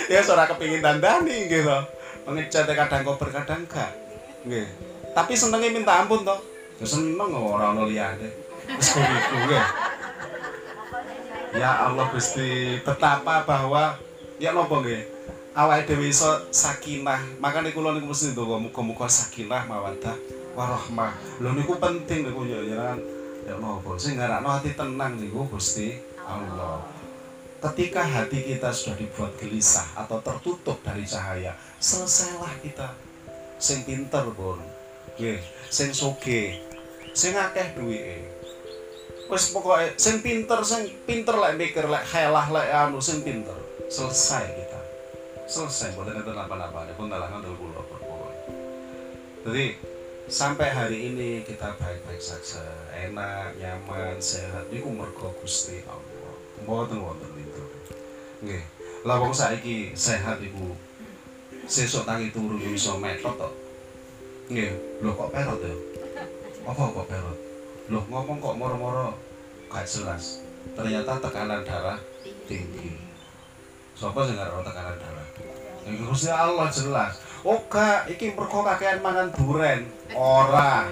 ya 0.09 0.25
ora 0.25 0.49
kepengin 0.49 0.81
dandani 0.81 1.47
gitu. 1.47 1.79
Pengecat 2.25 2.69
kadang 2.69 3.05
koper 3.05 3.29
kadang 3.33 3.69
gak. 3.69 3.93
Nggih. 4.49 4.69
Tapi 5.13 5.33
senenge 5.37 5.69
minta 5.73 6.01
ampun 6.01 6.25
to 6.25 6.37
ya 6.81 6.87
seneng 6.89 7.31
ora 7.37 7.77
ono 7.77 7.85
liyane. 7.85 8.29
Wis 8.69 8.97
ya 11.57 11.89
Allah 11.89 12.07
Gusti 12.13 12.77
betapa 12.85 13.45
bahwa 13.45 13.97
ya 14.41 14.53
napa 14.53 14.81
nggih? 14.81 15.05
Awake 15.59 15.91
dhewe 15.91 16.09
iso 16.13 16.29
sakinah. 16.53 17.41
Makane 17.43 17.73
kula 17.73 17.97
niku 17.97 18.13
mesti 18.13 18.37
ndonga 18.37 18.61
muga-muga 18.63 19.09
sakinah 19.09 19.67
mawaddah 19.69 20.17
warahmah. 20.57 21.13
Lho 21.41 21.53
niku 21.57 21.77
penting 21.81 22.29
niku 22.29 22.45
ya 22.49 22.61
ya 22.65 22.97
napa? 23.57 23.91
Sing 23.97 24.17
ngarakno 24.21 24.49
hati 24.49 24.77
tenang 24.77 25.17
niku 25.17 25.49
Gusti 25.49 25.97
Allah 26.29 26.98
ketika 27.59 28.07
hati 28.07 28.55
kita 28.55 28.71
sudah 28.71 28.95
dibuat 28.95 29.35
gelisah 29.35 29.87
atau 29.99 30.23
tertutup 30.23 30.79
dari 30.87 31.03
cahaya 31.03 31.59
selesailah 31.83 32.55
kita. 32.63 32.95
Sing 33.59 33.83
pinter 33.83 34.23
pun 34.39 34.63
nggih 35.19 35.43
sing 35.67 35.91
soge 35.91 36.63
sing 37.11 37.35
akeh 37.35 37.75
duwike. 37.75 38.23
Wis 39.27 39.51
pokoke 39.51 39.99
sing 39.99 40.23
pinter 40.23 40.63
sing 40.63 40.87
pinter 41.03 41.35
lek 41.35 41.59
mikir 41.59 41.91
lek 41.91 42.07
helah 42.15 42.47
lek 42.55 42.71
anu 42.71 43.03
sing 43.03 43.27
pinter. 43.27 43.59
Selesai 43.91 44.47
kita. 44.47 44.81
Selesai 45.51 45.99
boten 45.99 46.15
enten 46.15 46.39
apa-apa 46.39 46.87
pun 46.95 47.11
talangan 47.11 47.43
dulu 47.43 47.75
pokoknya. 47.75 48.41
Jadi 49.43 49.67
sampai 50.31 50.69
hari 50.71 50.99
ini 51.11 51.43
kita 51.43 51.75
baik-baik 51.75 52.23
saja. 52.23 52.63
Enak 52.95 53.59
nyaman 53.59 54.21
sehat. 54.23 54.71
Niku 54.71 54.95
mergo 54.95 55.35
Gusti 55.43 55.83
Allah. 55.89 56.37
Mboten 56.63 57.01
wonten 57.01 57.31
nggih. 58.43 58.63
Lah 59.07 59.17
wong 59.19 59.35
saiki 59.35 59.95
sehat 59.95 60.43
iku. 60.43 60.75
Sesuk 61.69 62.09
tangi 62.09 62.33
turu 62.33 62.57
yo 62.57 62.73
iso 62.73 62.97
metot 62.97 63.35
to 63.37 63.51
nggih. 64.49 64.73
Lho 65.05 65.11
kok 65.15 65.31
perot 65.31 65.61
ya? 65.61 65.75
Apa 66.65 66.83
kok 66.83 67.09
perot? 67.09 67.39
Lho 67.89 68.01
ngomong 68.09 68.39
kok 68.41 68.57
moro-moro 68.59 69.17
gak 69.69 69.85
jelas. 69.85 70.45
Ternyata 70.77 71.21
tekanan 71.21 71.65
darah 71.65 71.99
tinggi. 72.49 72.97
sapa 73.99 74.23
sing 74.23 74.39
ngarep 74.39 74.63
tekanan 74.63 74.97
darah? 74.97 75.27
Gusti 75.89 76.29
Allah 76.29 76.69
jelas. 76.69 77.19
Oga, 77.47 78.05
iki 78.11 78.35
mergo 78.37 78.61
kakean 78.61 79.01
mangan 79.01 79.33
duren. 79.33 79.89
Ora. 80.13 80.85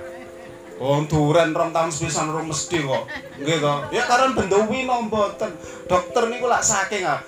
Oh, 0.77 1.01
duren 1.09 1.57
rong 1.57 1.73
tahun 1.73 1.89
sepisan 1.89 2.29
rong 2.29 2.53
mesti 2.53 2.85
kok. 2.85 3.05
Nggih. 3.41 3.59
Ya 3.93 4.03
karena 4.05 4.37
bendowi 4.37 4.85
mboten. 4.85 5.51
Dokter 5.89 6.29
niku 6.29 6.47
lak 6.47 6.61
saking 6.61 7.09
ah. 7.09 7.21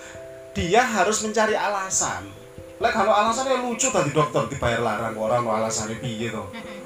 Dia 0.53 0.85
harus 0.85 1.25
mencari 1.25 1.57
alasan. 1.57 2.29
Lek 2.79 2.93
kalau 2.95 3.11
alasannya 3.11 3.59
lucu 3.65 3.91
tadi 3.91 4.15
dokter 4.15 4.47
dibayar 4.47 4.79
larang 4.79 5.17
orang 5.19 5.43
no 5.43 5.51
alasannya 5.51 5.99
piye 5.99 6.31
to. 6.31 6.45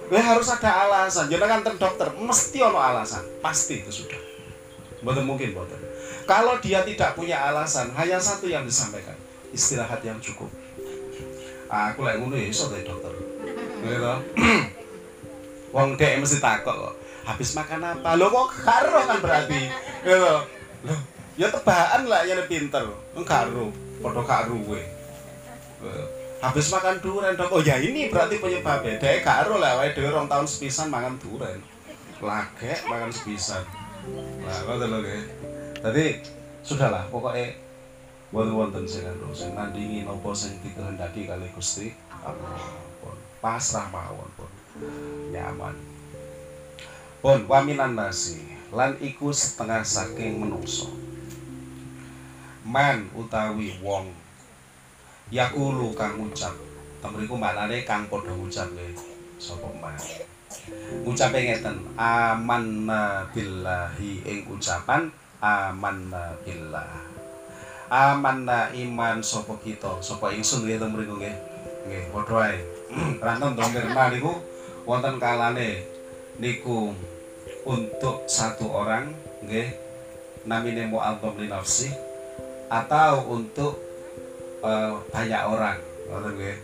Ya 0.09 0.23
harus 0.23 0.49
ada 0.49 0.89
alasan. 0.89 1.29
Jangan 1.29 1.67
kan 1.67 1.75
dokter 1.77 2.09
mesti 2.17 2.59
ono 2.63 2.79
alasan. 2.79 3.27
Pasti 3.43 3.83
itu 3.83 3.91
sudah. 4.05 4.21
Mboten 5.03 5.27
mungkin 5.27 5.53
mboten. 5.53 5.81
Kalau 6.25 6.63
dia 6.63 6.87
tidak 6.87 7.19
punya 7.19 7.43
alasan, 7.51 7.91
hanya 7.99 8.23
satu 8.23 8.47
yang 8.47 8.63
disampaikan. 8.63 9.19
Istirahat 9.51 10.01
yang 10.07 10.23
cukup 10.23 10.49
aku 11.73 12.05
lek 12.05 12.21
ngono 12.21 12.37
ya 12.37 12.47
iso 12.53 12.69
dokter 12.69 13.13
gitu 13.81 13.97
wong 15.73 15.97
dek 15.97 16.21
mesti 16.21 16.39
takut 16.39 16.77
kok 16.77 16.95
habis 17.25 17.57
makan 17.57 17.81
apa? 17.81 18.15
Lo 18.21 18.29
kok 18.29 18.53
karo 18.61 19.09
kan 19.09 19.19
berarti? 19.25 19.73
Gitu 20.05 20.17
loh 20.21 20.45
ya 21.41 21.49
tebakan 21.49 22.13
lah 22.13 22.29
yang 22.29 22.45
pinter. 22.45 22.85
Karo 23.25 23.73
podo 24.05 24.23
karo 24.23 24.53
gue 24.53 24.83
habis 26.43 26.67
makan 26.69 27.01
durian 27.01 27.35
dok. 27.39 27.55
Oh 27.55 27.63
ya 27.65 27.81
ini 27.81 28.13
berarti 28.13 28.37
penyebabnya. 28.37 29.01
Dek 29.01 29.25
karo 29.25 29.57
lah 29.57 29.81
wae 29.81 29.97
dhewe 29.97 30.13
rong 30.13 30.29
tahun 30.29 30.45
sepisan 30.45 30.93
makan 30.93 31.17
durian 31.19 31.59
lagek 32.23 32.87
makan 32.87 33.11
sepisan. 33.11 33.65
Nah 34.45 34.59
ngoten 34.69 34.89
lho 34.93 34.99
nggih 35.03 35.23
tadi 35.83 36.23
sudahlah 36.63 37.07
pokoknya 37.11 37.59
wonten-wonten 38.31 38.87
sing 38.87 39.05
anu 39.05 39.35
sing 39.35 39.53
nandingi 39.53 40.07
napa 40.07 40.31
sing 40.31 40.59
dikehendaki 40.63 41.27
kali 41.27 41.47
Gusti 41.55 41.91
Allah. 42.23 42.59
Pasrah 43.43 43.91
mawon 43.91 44.31
nyaman. 45.33 45.75
Pun 47.23 47.47
waminan 47.47 47.95
nasi 47.95 48.43
lan 48.75 48.99
iku 48.99 49.31
setengah 49.31 49.85
saking 49.87 50.43
menungso. 50.43 50.91
Man 52.67 53.11
utawi 53.15 53.79
wong 53.79 54.11
yakulu 55.31 55.95
kang 55.95 56.19
ngucap. 56.19 56.51
Temriku 57.03 57.35
maknane 57.35 57.83
kang 57.83 58.07
padha 58.07 58.31
ngucap 58.35 58.71
sapa 59.39 59.69
man? 59.79 59.99
Ngucape 61.03 61.39
ngeten 61.47 61.83
amanna 61.99 63.27
billahi 63.35 64.23
ing 64.23 64.47
ucapan 64.47 65.11
amanna 65.43 66.39
billah. 66.47 67.07
Amanna 67.91 68.71
iman 68.71 69.19
sapa 69.23 69.59
kita 69.63 69.99
sapa 69.99 70.31
ingsun 70.35 70.67
nggih 70.67 70.79
temriku 70.79 71.19
nggih. 71.19 71.37
Nggih 71.87 72.03
padha 72.15 72.51
ae 72.51 72.59
ranten 73.19 73.57
to 73.59 73.63
niku 74.11 74.33
wonten 74.83 75.23
kalane 75.23 75.87
niku 76.43 76.91
untuk 77.63 78.27
satu 78.27 78.67
orang 78.67 79.15
nggih 79.47 79.71
namine 80.43 80.91
mu'adzam 80.91 81.39
li 81.39 81.47
nafsi 81.47 81.95
atau 82.67 83.31
untuk 83.31 83.79
uh, 84.67 84.99
banyak 85.15 85.43
orang 85.47 85.79
ngoten 86.11 86.35
nggih. 86.35 86.59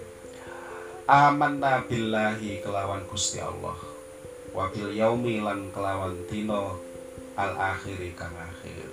Amanna 1.09 1.89
billahi 1.89 2.61
kelawan 2.61 3.01
Gusti 3.09 3.41
Allah 3.41 3.79
wa 4.53 4.65
bil 4.75 4.93
yaumi 4.93 5.41
lan 5.41 5.71
kelawan 5.71 6.19
dina 6.27 6.75
al 7.39 7.53
akhiri 7.55 8.13
kang 8.19 8.35
akhir. 8.35 8.89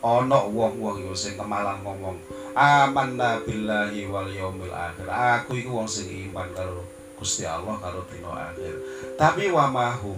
Ana 0.00 0.48
wong-wong 0.48 1.04
yo 1.04 1.12
sing 1.12 1.36
kemalang 1.36 1.84
ngomong 1.84 2.16
amanna 2.52 3.40
billahi 3.44 4.04
wal 4.08 4.28
yaumil 4.28 4.72
akhir. 4.72 5.08
Aku 5.08 5.56
iku 5.56 5.80
wong 5.80 5.88
sing 5.88 6.12
iman 6.28 6.48
karo 6.52 6.84
Gusti 7.20 7.44
Allah 7.44 7.76
karo 7.76 8.00
dina 8.08 8.32
akhir. 8.32 8.74
Tapi 9.20 9.52
wa 9.52 9.68
mahum 9.68 10.16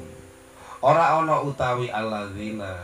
ora 0.86 1.18
ana 1.18 1.42
utawi 1.42 1.90
alladzina 1.90 2.78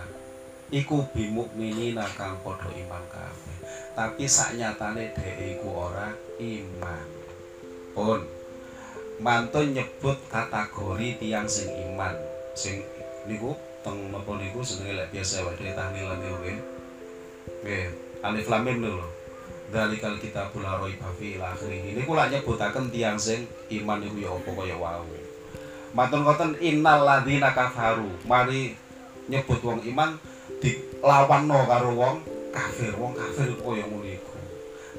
iku 0.75 1.07
bimukminina 1.15 2.03
kang 2.19 2.43
padha 2.43 2.67
iman 2.75 3.05
kabeh. 3.07 3.59
Tapi 3.95 4.27
saknyatane 4.27 5.15
dhek 5.15 5.63
iku 5.63 5.87
ora 5.87 6.11
iman. 6.43 7.09
Pun 7.95 8.27
mantun 9.23 9.71
nyebut 9.71 10.19
kategori 10.27 11.09
tiang 11.23 11.47
sing 11.47 11.71
iman. 11.95 12.19
Sing 12.59 12.83
niku 13.31 13.55
teng 13.87 14.11
napa 14.11 14.35
niku 14.35 14.67
lek 14.83 15.15
biasa 15.15 15.47
wae 15.47 15.71
tahlilan 15.71 16.19
niku 16.19 16.37
nggih 17.63 17.87
alif 18.23 18.47
lam 18.51 18.67
mim 18.67 18.83
lho 18.83 19.18
dalikal 19.69 20.17
kita 20.17 20.49
pula 20.49 20.81
roi 20.81 20.97
bafi 20.97 21.37
akhirih 21.37 21.93
ini 21.93 22.01
kula 22.09 22.33
nyebutaken 22.33 22.89
tiang 22.89 23.21
sing 23.21 23.45
iman 23.69 24.01
niku 24.01 24.25
ya 24.25 24.33
apa 24.33 24.51
kaya 24.57 24.77
wau 24.81 25.05
Matur 25.97 26.21
ngoten 26.21 26.53
innal 26.61 27.01
ladzina 27.05 27.57
kafaru. 27.57 28.13
Mari 28.29 28.77
nyebut 29.29 29.61
wong 29.65 29.81
iman 29.89 30.21
dilawanno 30.61 31.65
karo 31.65 31.91
wong 31.97 32.17
kafir. 32.53 32.93
Wong 32.97 33.17
kafir 33.17 33.49
koyo 33.57 33.85
ngono 33.89 34.05
iku. 34.05 34.37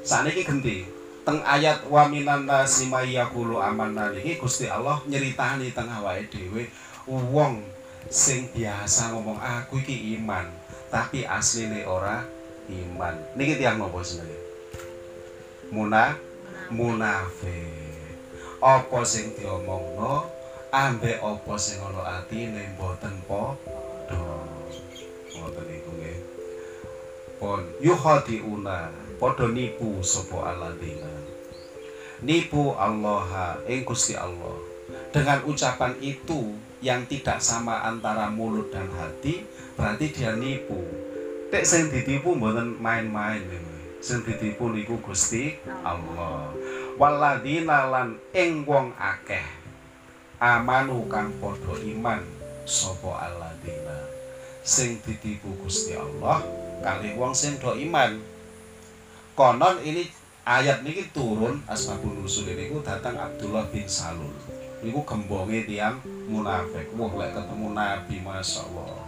Saniki 0.02 0.42
genti 0.42 0.82
teng 1.22 1.44
ayat 1.44 1.84
wa 1.86 2.08
minan 2.08 2.48
nasi 2.48 2.88
mayyaqulu 2.88 3.60
amanna 3.60 4.08
niki 4.10 4.40
Gusti 4.40 4.66
Allah 4.66 4.98
nyeritani 5.04 5.68
teng 5.70 5.86
awake 5.92 6.32
dhewe 6.32 6.64
wong 7.06 7.60
sing 8.08 8.48
biasa 8.50 9.12
ngomong 9.12 9.36
aku 9.36 9.78
iki 9.84 10.16
iman, 10.18 10.48
tapi 10.88 11.22
asline 11.28 11.84
ora 11.84 12.24
iman. 12.66 13.14
Niki 13.36 13.60
tiyang 13.60 13.76
napa 13.76 14.00
jenenge? 14.00 14.39
Muna 15.70 16.18
munafik. 16.70 17.70
Apa 18.60 19.00
sing 19.06 19.32
diomongno? 19.38 20.26
Ambek 20.70 21.18
apa 21.18 21.54
sing 21.58 21.82
ana 21.82 22.22
atine 22.22 22.74
mboten 22.78 23.14
padha? 23.26 24.38
Ngoten 25.34 25.66
iku 25.66 25.90
nggih. 25.98 26.20
Pon 27.42 27.62
yuhadiuna 27.82 28.94
padha 29.18 29.46
nipu 29.50 29.98
sapa 30.04 30.54
aladina 30.54 31.10
nipu 32.20 32.76
Allah 32.76 33.56
ing 33.64 33.84
Gusti 33.84 34.16
Allah. 34.16 34.60
Dengan 35.10 35.42
ucapan 35.46 35.94
itu 35.98 36.54
yang 36.80 37.02
tidak 37.10 37.42
sama 37.42 37.82
antara 37.82 38.30
mulut 38.30 38.70
dan 38.70 38.86
hati 38.94 39.42
berarti 39.74 40.06
dia 40.14 40.34
nipu. 40.36 40.78
Tek 41.50 41.66
sing 41.66 41.90
ditipu 41.90 42.38
mboten 42.38 42.78
main-main 42.78 43.42
sing 44.00 44.24
ditipu 44.24 44.72
niku 44.72 44.96
Gusti 45.04 45.60
Allah. 45.84 46.50
Waladina 46.96 47.88
lan 47.88 48.16
ing 48.32 48.64
wong 48.64 48.96
akeh 48.96 49.44
amanu 50.40 51.04
kang 51.08 51.36
padha 51.36 51.76
iman 51.84 52.24
sapa 52.64 53.28
alladzina 53.28 54.08
sing 54.64 55.00
ditipu 55.04 55.52
Gusti 55.60 55.92
Allah 55.96 56.40
kali 56.80 57.12
wong 57.16 57.36
sing 57.36 57.60
do 57.60 57.76
iman. 57.76 58.20
Konon 59.36 59.80
ini 59.84 60.08
ayat 60.44 60.80
niki 60.84 61.12
turun 61.12 61.60
asbabun 61.68 62.24
nusul 62.24 62.48
niku 62.52 62.80
datang 62.80 63.20
Abdullah 63.20 63.68
bin 63.68 63.84
Salul. 63.84 64.32
Niku 64.80 65.04
gembonge 65.04 65.68
tiang 65.68 66.00
munafik. 66.28 66.88
Wah 66.96 67.12
lek 67.20 67.36
ketemu 67.36 67.68
Nabi 67.76 68.16
Masya 68.24 68.64
Allah 68.64 68.99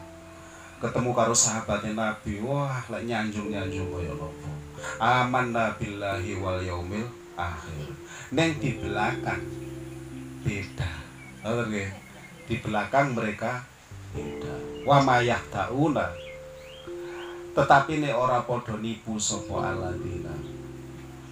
ketemu 0.83 1.11
karo 1.15 1.31
sahabatnya 1.31 1.95
Nabi. 1.95 2.43
Wah 2.43 2.83
lek 2.91 3.07
nyanjung-nyanjung 3.07 3.87
kaya 3.95 4.11
nopo 4.19 4.51
aman 4.99 5.55
nabillahi 5.55 6.39
wal 6.43 6.59
yaumil 6.59 7.07
akhir. 7.39 7.87
Neng 8.35 8.59
di 8.59 8.75
belakang 8.77 9.43
beda. 10.43 10.91
Oke, 11.43 11.87
di 12.51 12.57
belakang 12.59 13.15
mereka 13.15 13.63
beda. 14.11 14.55
Wa 14.83 14.99
mayah 15.03 15.41
tauna. 15.55 16.11
Tetapi 17.53 18.01
ne 18.01 18.11
ora 18.17 18.43
podo 18.43 18.81
nipu 18.81 19.21
sopo 19.21 19.61
aladina. 19.61 20.35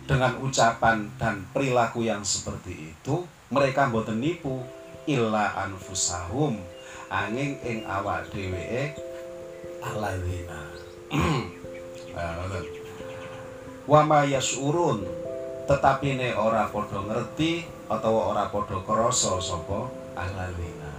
Dengan 0.05 0.43
ucapan 0.43 1.07
dan 1.17 1.47
perilaku 1.55 2.03
yang 2.03 2.27
seperti 2.27 2.93
itu, 2.95 3.23
mereka 3.51 3.87
mboten 3.89 4.19
nipu. 4.19 4.63
Illa 5.09 5.55
anfusahum. 5.67 6.61
Angin 7.11 7.59
ing 7.67 7.83
awak 7.91 8.31
dheweke 8.31 9.10
aladina. 9.83 10.61
Wa 13.91 14.01
mayasurun 14.07 15.05
tetapi 15.67 16.19
ne 16.19 16.29
ora 16.37 16.71
podo 16.71 17.05
ngerti 17.05 17.67
atau 17.91 18.31
ora 18.31 18.47
podo 18.49 18.85
krasa 18.87 19.41
sapa? 19.43 19.91
Alalina 20.11 20.91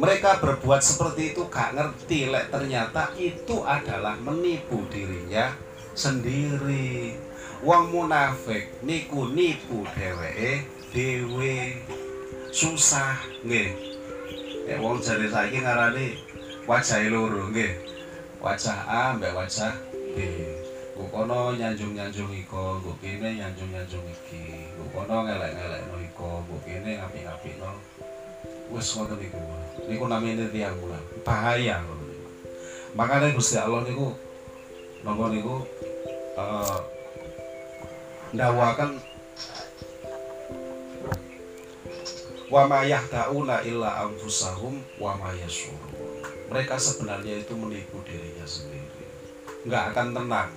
mereka 0.00 0.40
berbuat 0.40 0.80
seperti 0.80 1.36
itu 1.36 1.44
gak 1.52 1.76
ngerti 1.76 2.32
lek 2.32 2.48
ternyata 2.48 3.12
itu 3.20 3.60
adalah 3.60 4.16
menipu 4.24 4.88
dirinya 4.88 5.52
sendiri. 5.92 7.12
Wong 7.60 7.92
munafik 7.92 8.72
niku 8.80 9.28
nipu 9.28 9.84
dheweke 9.92 10.64
dhewe. 10.96 11.76
Susah 12.48 13.20
nggih. 13.44 13.70
Eh 14.72 14.78
wong 14.80 15.04
jare 15.04 15.28
saiki 15.28 15.60
ngarani 15.60 16.31
wajah 16.68 16.98
loro 17.10 17.50
nggih 17.50 17.72
wajah 18.38 18.78
A 18.86 19.02
mbek 19.18 19.34
wajah 19.34 19.74
B 20.14 20.18
Gue 20.92 21.08
kono 21.08 21.56
nyanjung-nyanjung 21.56 22.28
iko, 22.36 22.78
kene 23.00 23.40
nyanjung-nyanjung 23.40 24.04
iki, 24.12 24.68
gue 24.76 24.88
kono 24.92 25.24
ngelek-ngelek 25.24 25.88
no 25.88 25.96
iko, 26.04 26.44
gue 26.44 26.60
kene 26.68 27.00
ngapi-ngapi 27.00 27.56
no 27.56 27.80
wis 28.70 28.92
ngoten 28.92 29.16
niku. 29.16 29.40
Niku 29.88 30.04
namine 30.04 30.52
tiyang 30.52 30.76
kula. 30.78 31.00
Bahaya 31.24 31.80
ngoten 31.80 32.06
niku. 32.12 32.28
Makane 32.92 33.32
Gusti 33.32 33.56
Allah 33.56 33.82
niku 33.88 34.12
napa 35.02 35.24
niku 35.32 35.64
eh 36.38 36.78
ndawaken 38.32 38.90
wa 42.52 42.62
ma 42.68 42.80
yahda'una 42.84 43.64
illa 43.66 44.06
anfusahum 44.06 44.78
wa 45.00 45.12
ma 45.18 45.32
Mereka 46.52 46.76
sebenarnya 46.76 47.40
itu 47.40 47.56
menipu 47.56 48.04
dirinya 48.04 48.44
sendiri. 48.44 49.08
Enggak 49.64 49.96
akan 49.96 50.08
tenang. 50.12 50.50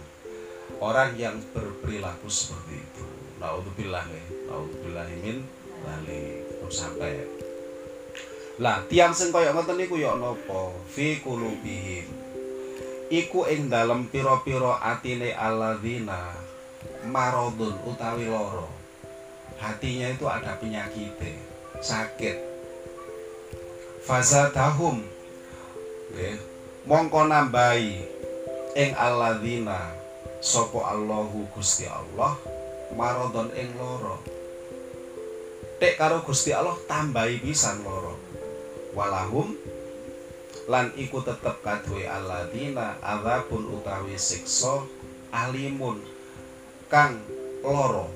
Orang 0.84 1.16
yang 1.16 1.40
berperilaku 1.56 2.28
seperti 2.28 2.84
itu. 2.84 3.06
naudzubillah 3.40 4.04
nih 4.10 4.26
naudzubillah 4.48 5.08
min 5.22 5.44
bali 5.84 6.42
sampai 6.72 7.28
lah 8.56 8.80
tiang 8.88 9.12
sing 9.12 9.36
kaya 9.36 9.52
ngoten 9.52 9.76
niku 9.76 10.00
ya 10.00 10.16
napa 10.16 10.72
fi 10.88 11.20
qulubihim. 11.20 12.08
Iku 13.06 13.46
ing 13.52 13.70
dalem 13.70 14.10
pira-pira 14.10 14.82
atine 14.82 15.36
alladzina 15.36 16.34
marodun 17.06 17.76
utawi 17.86 18.26
loro 18.32 18.66
hatinya 19.60 20.10
itu 20.10 20.26
ada 20.26 20.58
penyakit 20.58 21.14
sakit. 21.84 22.38
Fazadahum 24.08 25.15
nggih 26.16 26.40
mongko 26.88 27.28
nambahi 27.28 28.00
ing 28.80 28.96
alladzina 28.96 29.92
sapa 30.40 30.96
Allahu 30.96 31.44
Gusti 31.52 31.84
Allah 31.84 32.40
marodon 32.96 33.52
ing 33.52 33.76
loro. 33.76 34.24
Tek 35.76 36.00
karo 36.00 36.24
Gusti 36.24 36.56
Allah 36.56 36.80
tambahi 36.88 37.44
pisan 37.44 37.84
loro. 37.84 38.16
Walahum 38.96 39.60
lan 40.72 40.96
iku 40.96 41.20
tetep 41.20 41.60
kadue 41.60 42.08
alladzina 42.08 42.96
azabun 43.04 43.76
utawi 43.76 44.16
siksa 44.16 44.88
alimun 45.36 46.00
kang 46.88 47.20
loro. 47.60 48.08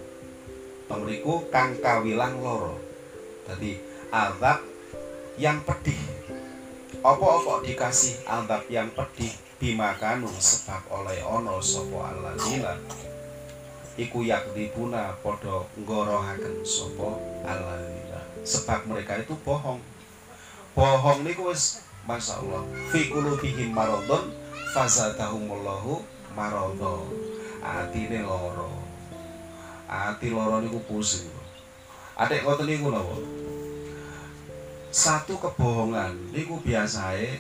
Pemeriku 0.88 1.52
kang 1.52 1.76
kawilang 1.84 2.40
loro. 2.40 2.80
Tadi 3.44 3.76
azab 4.08 4.64
yang 5.36 5.60
pedih 5.68 6.19
apa-apa 7.00 7.64
dikasih 7.64 8.28
azab 8.28 8.68
yang 8.68 8.92
pedih 8.92 9.32
bimakanu 9.56 10.28
sebab 10.36 10.84
oleh 10.92 11.24
ono 11.24 11.64
sopo 11.64 12.04
alladzina? 12.04 12.76
Iku 13.96 14.24
yakdibuna 14.28 15.16
podo 15.24 15.72
ngorohaken 15.80 16.64
sopo 16.68 17.20
alladzina. 17.48 18.20
Sebab 18.44 18.92
mereka 18.92 19.20
itu 19.20 19.36
bohong. 19.44 19.80
Bohong 20.76 21.24
niku 21.24 21.52
wis 21.52 21.84
Masya 22.08 22.42
Allah 22.42 22.64
fi 22.90 23.12
qulubihim 23.12 23.76
maradun 23.76 24.34
fazadahumullahu 24.76 26.02
maradun 26.34 27.06
atine 27.60 28.24
loro 28.24 28.72
ati 29.88 30.32
loro 30.32 30.60
niku 30.64 30.80
pusing. 30.88 31.28
Adek 32.20 32.44
ngoten 32.44 32.68
niku 32.68 32.92
napa 32.92 33.39
satu 34.90 35.38
kebohongan 35.38 36.34
niku 36.34 36.58
biasae 36.66 37.38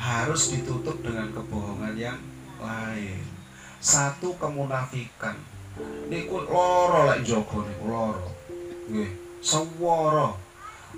harus 0.00 0.56
ditutup 0.56 0.96
dengan 1.04 1.28
kebohongan 1.28 1.92
yang 1.92 2.20
lain. 2.56 3.20
Satu 3.80 4.32
kemunafikan 4.40 5.36
niku 6.08 6.40
loro 6.48 7.08
lek 7.12 7.20
jogo 7.24 7.68
niku 7.68 7.84
loro. 7.84 8.28
Nggih 8.88 9.12
sewara. 9.44 10.32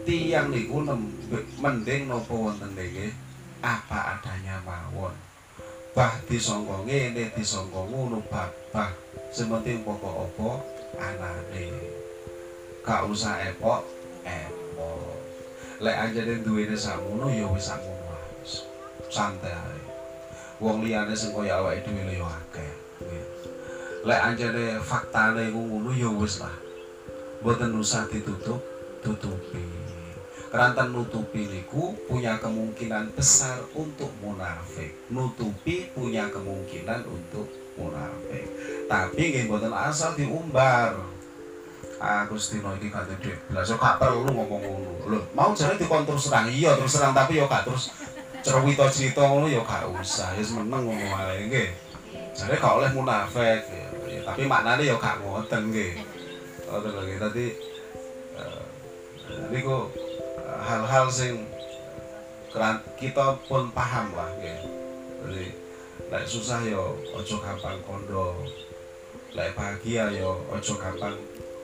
Tiang 0.06 0.54
niku 0.54 0.86
mending 1.58 2.06
napa 2.06 2.30
wonten 2.30 2.70
nggih? 2.78 3.10
Apa 3.62 4.18
adanya 4.18 4.62
mawon. 4.62 5.14
Bah 5.92 6.14
disangka 6.30 6.86
ngene 6.86 7.34
disangka 7.34 7.82
ngono 7.90 8.22
bah 8.30 8.50
bah. 8.70 8.90
Sementing 9.34 9.82
pokok 9.82 10.30
apa? 10.30 10.50
Anane. 11.02 11.66
Gak 12.82 13.06
usah 13.06 13.38
epok 13.46 13.86
epok 14.26 15.11
lek 15.82 15.96
anjene 15.98 16.46
duwene 16.46 16.78
sakmono 16.78 17.26
ya 17.26 17.46
wis 17.50 17.66
sakmono 17.66 18.02
santai 19.10 19.82
wong 20.62 20.86
liyane 20.86 21.10
sing 21.12 21.34
kaya 21.34 21.58
awake 21.58 21.82
dhewe 21.82 22.14
yo 22.14 22.24
akeh. 22.24 22.70
Lek 24.06 24.20
anjene 24.22 24.78
faktane 24.78 25.50
ngono 25.50 25.90
ya 25.90 26.06
wis 26.14 26.38
lah. 26.38 26.54
Mboten 27.42 27.74
usah 27.74 28.06
ditutup 28.06 28.62
tutupi. 29.02 29.58
Kerantan 30.52 30.94
nutupi 30.94 31.48
niku 31.48 31.96
punya 32.06 32.38
kemungkinan 32.38 33.10
besar 33.16 33.58
untuk 33.74 34.14
munafik. 34.22 34.94
Nutupi 35.10 35.90
punya 35.90 36.30
kemungkinan 36.30 37.02
untuk 37.08 37.50
munafik. 37.74 38.46
Tapi 38.86 39.22
nggih 39.32 39.50
mboten 39.50 39.74
asal 39.74 40.14
diumbar 40.14 41.11
Agustino 42.02 42.66
ah, 42.66 42.74
iki 42.74 42.90
kate 42.90 43.14
dhek 43.22 43.38
blas 43.46 43.70
gak 43.70 44.02
perlu 44.02 44.26
ngomong 44.26 44.58
ngono. 44.58 44.90
Lho 45.06 45.18
mau 45.38 45.54
jare 45.54 45.78
dikon 45.78 46.02
terus 46.02 46.26
serang. 46.26 46.50
Iya 46.50 46.74
terus 46.74 46.98
serang 46.98 47.14
tapi 47.14 47.38
yo 47.38 47.46
gak 47.46 47.62
terus 47.62 47.94
cerita 48.42 48.90
cerita 48.90 49.22
ngono 49.22 49.46
ya 49.46 49.62
gak 49.62 49.86
usah. 49.86 50.34
Ya 50.34 50.42
meneng 50.50 50.82
ngono 50.82 51.06
wae 51.14 51.46
nggih. 51.46 51.70
Jare 52.34 52.58
gak 52.58 52.74
oleh 52.82 52.90
munafik 52.90 53.62
ya, 53.70 54.18
tapi 54.26 54.50
maknane 54.50 54.82
ya 54.82 54.98
gak 54.98 55.22
ngoten 55.22 55.70
nggih. 55.70 56.02
Ngoten 56.66 56.90
lho 56.90 57.02
nggih 57.06 57.18
tadi 57.22 57.46
uh, 58.34 58.64
niku 59.54 59.86
uh, 60.42 60.58
hal-hal 60.58 61.06
sing 61.06 61.46
kita 62.98 63.26
pun 63.46 63.70
paham 63.70 64.10
lah 64.18 64.26
nggih. 64.42 64.58
Jadi 65.22 65.46
lek 66.10 66.26
susah 66.26 66.66
ya 66.66 66.82
ojo 67.14 67.34
gampang 67.38 67.78
kondo. 67.86 68.42
Lek 69.38 69.54
bahagia 69.54 70.10
ya 70.10 70.26
ojo 70.50 70.72
gampang 70.82 71.14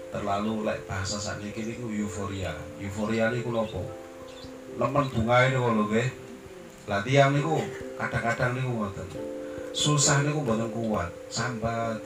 terlalu 0.08 0.64
lek 0.64 0.84
bahasa 0.88 1.20
sakniki 1.20 1.68
niku 1.68 1.92
euforia 1.92 2.56
euforia 2.80 3.28
niku 3.28 3.52
nopo 3.52 3.84
nemen 4.78 5.04
bunga 5.12 5.36
ini 5.48 5.56
lho 5.58 5.84
nggih 5.84 6.08
lah 6.88 7.04
tiang 7.04 7.36
niku 7.36 7.60
kadang-kadang 8.00 8.56
niku 8.56 8.72
ngoten. 8.80 9.08
Susah 9.76 10.24
niku 10.24 10.40
mboten 10.40 10.72
kuat, 10.72 11.12
sambat. 11.28 12.00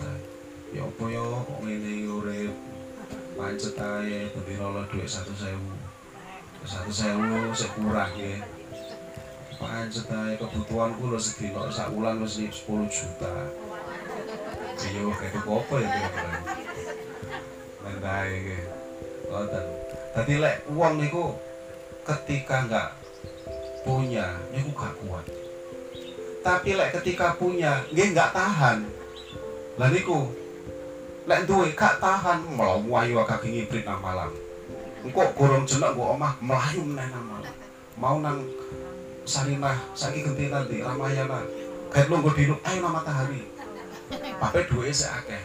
Ya 0.75 0.83
apa 0.83 1.05
ya 1.07 1.23
ngene 1.63 2.11
urip. 2.11 2.51
Pancet 3.39 3.79
ae 3.79 4.27
bendina 4.35 4.67
lo 4.75 4.83
dhuwit 4.91 5.07
100.000. 5.07 5.55
100.000 6.67 7.55
sik 7.55 7.71
kurang 7.79 8.11
ya. 8.19 8.43
Pancet 9.55 10.11
ae 10.11 10.35
kebutuhanku 10.35 11.15
lho 11.15 11.19
sedina 11.23 11.71
sak 11.71 11.95
wulan 11.95 12.19
wis 12.19 12.43
10 12.43 12.67
juta. 12.91 13.35
Iya 14.83 15.03
kayak 15.15 15.47
apa 15.47 15.75
ya 15.79 15.89
kira-kira. 15.95 16.62
Mendae 17.83 18.31
iki. 18.39 18.59
Ngoten. 19.29 19.65
Dadi 20.13 20.35
lek 20.39 20.57
uang 20.71 20.95
niku 21.03 21.35
ketika 22.03 22.67
enggak 22.67 22.89
punya 23.83 24.27
niku 24.55 24.71
gak 24.75 24.95
kuat. 25.03 25.27
Tapi 26.43 26.71
lek 26.75 26.95
ketika 26.99 27.35
punya 27.39 27.83
nggih 27.91 28.15
nggak 28.15 28.33
tahan. 28.35 28.87
Lah 29.79 29.89
niku 29.91 30.31
lek 31.27 31.47
duwe 31.47 31.71
gak 31.75 32.03
tahan 32.03 32.43
melayu 32.51 32.91
ayu 32.99 33.23
kaki 33.23 33.47
ngibrit 33.55 33.87
nang 33.87 34.03
malam 34.03 34.35
engko 35.03 35.23
gorong 35.39 35.67
jenak 35.67 35.95
gua 35.95 36.15
omah 36.15 36.35
melayu 36.43 36.83
meneh 36.83 37.07
nang 37.11 37.27
malam 37.27 37.55
mau 37.99 38.17
nang 38.19 38.43
Sarinah 39.23 39.79
saiki 39.95 40.27
genti 40.27 40.51
nanti 40.51 40.83
Ramayana. 40.83 41.47
Lu 42.11 42.17
gue 42.27 42.35
dino 42.35 42.59
ayo 42.67 42.79
nama 42.83 42.99
matahari 42.99 43.47
pape 44.43 44.67
duwe 44.67 44.91
sik 44.91 45.15
akeh. 45.15 45.43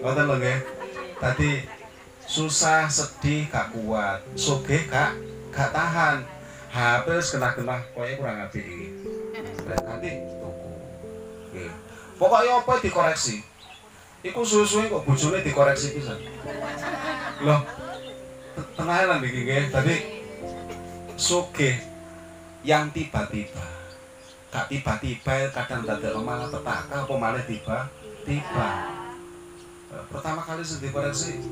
Ngoten 0.00 0.24
lho 0.24 0.34
nggih 0.40 0.58
tadi 1.22 1.62
susah 2.26 2.90
sedih 2.90 3.46
gak 3.46 3.70
kuat 3.70 4.18
sugih 4.34 4.82
gak 4.90 5.14
gak 5.54 5.70
tahan 5.70 6.26
HP 6.72 7.04
wis 7.12 7.28
kena-kena 7.36 7.84
koyo 7.92 8.16
kurang 8.16 8.48
apik 8.48 8.64
iki. 8.64 8.88
Ganti 9.68 10.10
tuku. 10.40 10.70
Nggih. 11.52 11.72
Pokoknya 12.16 12.64
apa 12.64 12.72
dikoreksi. 12.80 13.44
Iku 14.24 14.40
suwe-suwe 14.40 14.88
kok 14.88 15.04
bojone 15.04 15.44
dikoreksi 15.44 15.92
pisan. 15.92 16.16
Loh. 17.44 17.60
Tengah 18.72 19.04
lan 19.04 19.20
iki 19.20 19.44
nggih. 19.44 19.68
Tadi 19.68 19.94
soge 21.20 21.76
yang 22.64 22.88
tiba-tiba. 22.96 23.68
Gak 24.48 24.72
tiba-tiba 24.72 25.52
kadang 25.52 25.84
dadak 25.84 26.16
malah 26.24 26.48
petaka 26.48 27.04
apa 27.04 27.14
malah 27.20 27.44
tiba-tiba. 27.44 28.68
Pertama 29.92 30.40
kali 30.40 30.64
sedih 30.64 30.88
koreksi, 30.88 31.44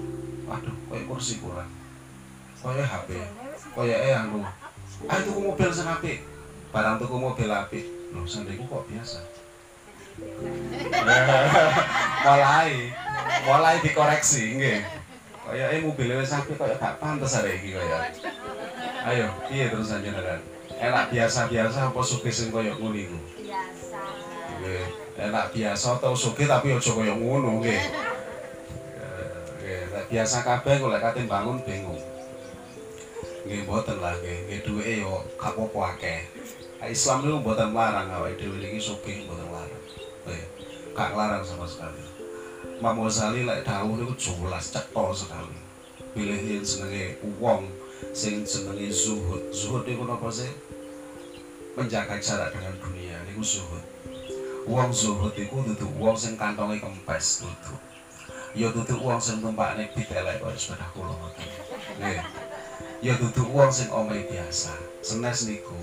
waduh, 0.48 0.72
kayak 0.88 1.05
kursi 1.05 1.45
kurang, 1.45 1.68
kayak 2.64 2.88
HP, 2.88 3.20
kayak 3.76 3.99
eh 4.01 4.16
anu, 4.16 4.41
ayo 5.05 5.20
tuku 5.28 5.41
mobil 5.45 5.68
sing 5.68 5.84
apik. 5.84 6.24
Barang 6.72 6.97
tuku 6.97 7.16
mobil 7.20 7.53
apik. 7.53 7.84
Lho 8.11 8.26
sandiku 8.26 8.66
kok 8.66 8.84
biasa? 8.91 9.22
Mulai 12.26 12.91
mulai 13.47 13.76
dikoreksi 13.80 14.59
nggih. 14.59 14.80
Kaya 15.41 15.64
eh 15.72 15.80
mobil 15.80 16.20
wis 16.20 16.34
apik 16.34 16.59
kaya 16.59 16.76
gak 16.76 17.01
pantes 17.01 17.38
arek 17.38 17.61
iki 17.61 17.74
kaya 17.74 18.12
ayo 19.09 19.26
piye 19.49 19.72
terus 19.72 19.88
jenengan 19.88 20.36
enak 20.76 21.09
biasa-biasa 21.09 21.88
apa 21.88 22.01
sugih 22.05 22.34
sing 22.34 22.53
kaya 22.53 22.76
ngono 22.76 22.99
iku? 22.99 23.16
Biasa. 23.16 24.01
Nggih 24.61 24.84
enak 25.16 25.47
biasa 25.57 25.86
atau 25.97 26.12
sugih 26.12 26.45
tapi 26.45 26.76
aja 26.76 26.93
kaya 26.93 27.14
ngono 27.16 27.64
nggih 27.64 27.80
biasa 30.11 30.36
kabeh 30.42 30.74
kok 30.82 30.90
lek 30.90 31.02
kate 31.02 31.20
bangun 31.30 31.58
bingung 31.62 32.02
nggih 33.46 33.64
mboten 33.64 33.96
lah 34.02 34.12
nggih 34.18 34.38
nggih 34.50 34.61
duweke 34.66 34.94
yo 35.06 35.22
apa-apa 35.38 35.96
akeh 35.96 36.20
Islam 36.90 37.24
niku 37.24 37.38
mboten 37.40 37.70
larang 37.72 38.11
awake 38.11 38.36
dhewe 38.36 38.58
iki 38.58 38.82
sugih 38.82 39.24
mboten 39.24 39.48
larang 39.48 39.84
gak 40.90 41.14
larang 41.14 41.40
sama 41.46 41.64
sekali 41.64 42.11
Imam 42.80 42.96
Ghazali 43.04 43.44
lek 43.44 43.68
dawuh 43.68 43.92
niku 43.92 44.16
jelas 44.16 44.72
cetha 44.72 45.04
sekali. 45.12 45.52
Pilih 46.16 46.40
yang 46.40 46.64
senenge 46.64 47.20
wong 47.36 47.68
sing 48.16 48.40
jenenge 48.40 48.88
zuhud. 48.88 49.52
Zuhud 49.52 49.84
niku 49.84 50.08
napa 50.08 50.32
sih? 50.32 50.48
Menjaga 51.76 52.16
jarak 52.16 52.56
dengan 52.56 52.72
dunia 52.80 53.20
niku 53.28 53.44
zuhud. 53.44 53.84
Wong 54.64 54.88
zuhud 54.96 55.36
iku 55.36 55.61
dudu 55.61 55.92
wong 56.00 56.16
sing 56.16 56.40
kantonge 56.40 56.80
kempes 56.80 57.44
dudu. 57.44 57.89
Ya 58.51 58.66
dudu 58.74 58.98
wong 58.98 59.22
sing 59.22 59.38
tumpakne 59.38 59.86
ditelek 59.94 60.42
kaya 60.42 60.59
sepeda 60.59 60.90
kula 60.90 61.14
ngoten. 61.14 61.51
Nggih. 62.03 62.18
Ya 62.98 63.14
dudu 63.14 63.46
wong 63.46 63.70
sing 63.70 63.86
omahe 63.94 64.26
biasa. 64.26 64.74
Senes 65.07 65.46
niku. 65.46 65.78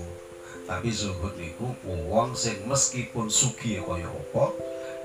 Tapi 0.68 0.92
zuhud 0.92 1.32
niku 1.40 1.72
wong 1.88 2.36
sing 2.36 2.68
meskipun 2.68 3.32
sugih 3.32 3.80
kaya 3.80 4.04
apa, 4.04 4.52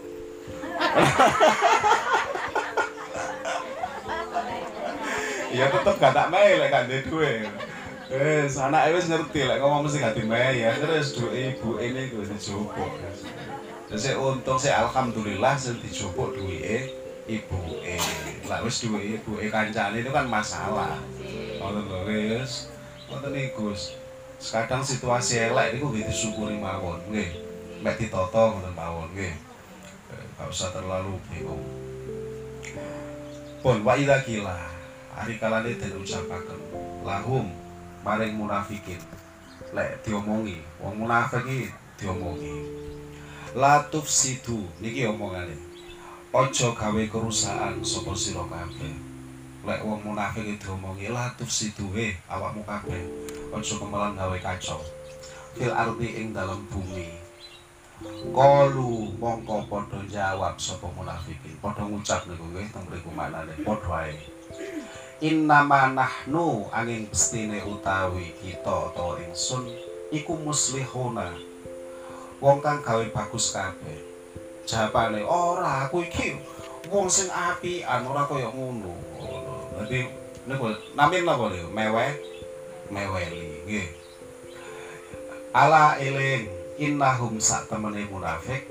ya 5.55 5.71
tetep 5.71 5.95
gak 6.01 6.11
tak 6.11 6.27
main 6.27 6.59
lek 6.59 6.67
gak 6.67 6.91
duwe. 7.07 7.47
Wis 8.09 8.57
anake 8.59 8.97
wis 8.99 9.07
ngerti 9.07 9.47
lek 9.47 9.63
ngomong 9.63 9.87
mesti 9.87 10.03
gak 10.03 10.19
dimain 10.19 10.57
ya 10.57 10.73
terus 10.75 11.15
duwe 11.15 11.55
ibu 11.55 11.79
ini 11.79 12.11
kuwi 12.11 12.27
dijupuk. 12.27 12.91
Terus 13.87 14.03
untung 14.19 14.59
sik 14.59 14.75
alhamdulillah 14.75 15.55
sing 15.55 15.79
dijupuk 15.79 16.35
duwike 16.35 16.98
ibuke. 17.29 18.01
Lah 18.49 18.65
wis 18.65 18.81
duwe 18.81 19.21
ibuke 19.21 19.45
kancane 19.53 20.01
itu 20.01 20.09
kan 20.09 20.25
masalah. 20.25 20.97
Ngoten 21.61 21.85
lho 21.85 21.99
wis. 22.09 22.73
Ngoten 23.05 23.37
Gus. 23.53 23.93
Kadang 24.39 24.81
situasi 24.81 25.53
elek 25.53 25.77
niku 25.77 25.93
nggih 25.93 26.09
disyukuri 26.09 26.57
mawon 26.57 26.97
nggih. 27.13 27.29
Mek 27.85 28.01
ditata 28.01 28.57
ngoten 28.57 28.73
mawon 28.73 29.07
nggih. 29.13 29.37
Gak 30.39 30.49
usah 30.49 30.73
terlalu 30.73 31.19
bingung. 31.29 31.61
Pun 33.59 33.83
wa 33.83 33.93
idza 33.93 34.23
kila 34.23 34.55
hari 35.19 35.35
kalane 35.35 35.75
den 35.75 35.99
ucapaken 35.99 36.59
lahum 37.03 37.51
maring 38.07 38.39
munafikin 38.39 39.03
lek 39.75 39.99
diomongi 39.99 40.63
wong 40.79 41.03
munafik 41.03 41.43
iki 41.43 41.67
diomongi 41.99 42.55
latuf 43.51 44.07
sidu 44.07 44.63
niki 44.79 45.03
omongane 45.03 45.68
ojo 46.29 46.77
gawe 46.77 47.03
kerusakan 47.09 47.81
sapa 47.81 48.13
sira 48.13 48.45
kabeh. 48.45 48.93
Lek 49.65 49.81
wong 49.81 50.05
munafik 50.05 50.45
diomongi 50.61 51.09
latuf 51.09 51.49
sidu 51.49 51.89
he 51.97 52.13
awakmu 52.29 52.61
kabeh. 52.69 53.01
Ojo 53.49 53.73
kemelan 53.81 54.13
gawe 54.13 54.37
kacau. 54.37 54.77
Fil 55.57 55.73
ardi 55.73 56.21
ing 56.21 56.29
dalam 56.29 56.61
bumi. 56.69 57.17
Kalu 58.29 59.17
mongko 59.17 59.65
padha 59.67 59.99
jawab 60.05 60.55
sapa 60.61 60.87
munafikin 60.93 61.57
padha 61.59 61.83
ngucap 61.83 62.23
niku 62.29 62.45
nggih 62.53 62.69
teng 62.69 62.85
mriku 62.85 63.09
maknane. 63.09 63.57
Padha 63.65 64.05
ae. 64.05 64.21
Innama 65.25 65.91
nahnu 65.97 66.69
angin 66.69 67.09
pestine 67.09 67.59
utawi 67.65 68.37
kita 68.37 68.93
atau 68.93 69.17
ingsun 69.17 69.65
iku 70.13 70.37
muslihuna. 70.37 71.33
Wong 72.39 72.61
kang 72.61 72.79
gawe 72.85 73.03
bagus 73.11 73.51
kabeh 73.51 74.08
jawabane 74.69 75.25
ora 75.25 75.89
aku 75.89 76.05
iki 76.05 76.37
wong 76.93 77.09
sing 77.09 77.25
apian 77.33 78.05
ora 78.05 78.29
kaya 78.29 78.53
ngono. 78.53 78.93
Dadi 79.81 80.05
niku 80.45 80.69
namin 80.93 81.25
napa 81.25 81.49
niku 81.49 81.69
meweh 81.73 82.11
meweli 82.93 83.65
nggih. 83.65 83.87
Ala 85.57 85.97
eling 85.97 86.45
innahum 86.77 87.41
sak 87.41 87.65
temene 87.65 88.05
munafik 88.05 88.69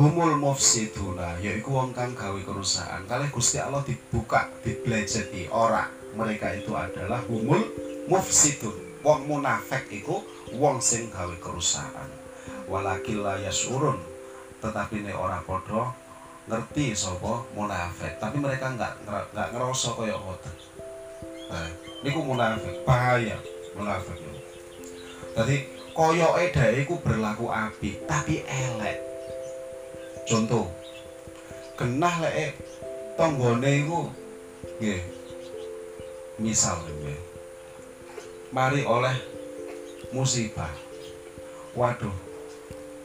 humul 0.00 0.40
mufsiduna 0.40 1.36
yaiku 1.44 1.76
wong 1.76 1.92
kang 1.92 2.16
gawe 2.16 2.40
kerusakan. 2.40 3.04
Kalih 3.04 3.28
Gusti 3.28 3.60
Allah 3.60 3.84
dibuka 3.84 4.48
diblejeti 4.64 5.52
ora. 5.52 5.92
Mereka 6.16 6.56
itu 6.56 6.72
adalah 6.72 7.20
humul 7.28 7.60
mufsidun. 8.08 9.04
Wong 9.04 9.28
munafik 9.28 9.92
iku 9.92 10.24
wong 10.56 10.80
sing 10.80 11.12
gawe 11.12 11.36
kerusakan. 11.36 12.08
Walakil 12.64 13.20
la 13.20 13.36
yasurun 13.36 14.07
tetapi 14.58 15.06
nek 15.06 15.14
ora 15.14 15.38
padha 15.46 15.94
ngerti 16.48 16.96
sapa 16.96 17.44
munafik 17.52 18.16
tapi 18.18 18.40
mereka 18.40 18.72
enggak 18.72 18.96
enggak 19.04 19.48
ngerasa 19.54 19.88
kaya 19.94 20.16
ngoten. 20.16 20.56
Nah, 21.48 21.68
niku 22.04 22.20
munafik 22.24 22.84
bahaya 22.84 23.36
munafik 23.72 24.20
Jadi 25.38 25.56
koyoke 25.94 26.50
dhek 26.50 26.72
iku 26.84 26.98
berlaku 26.98 27.46
apik 27.52 28.02
tapi 28.10 28.42
elek. 28.42 28.98
Contoh 30.26 30.66
genah 31.78 32.16
lek 32.26 32.58
tanggane 33.14 33.86
iku 33.86 34.10
nggih. 34.82 35.02
Misal 36.42 36.80
nggih. 36.82 37.20
Mari 38.50 38.82
oleh 38.82 39.14
musibah. 40.10 40.72
Waduh 41.76 42.27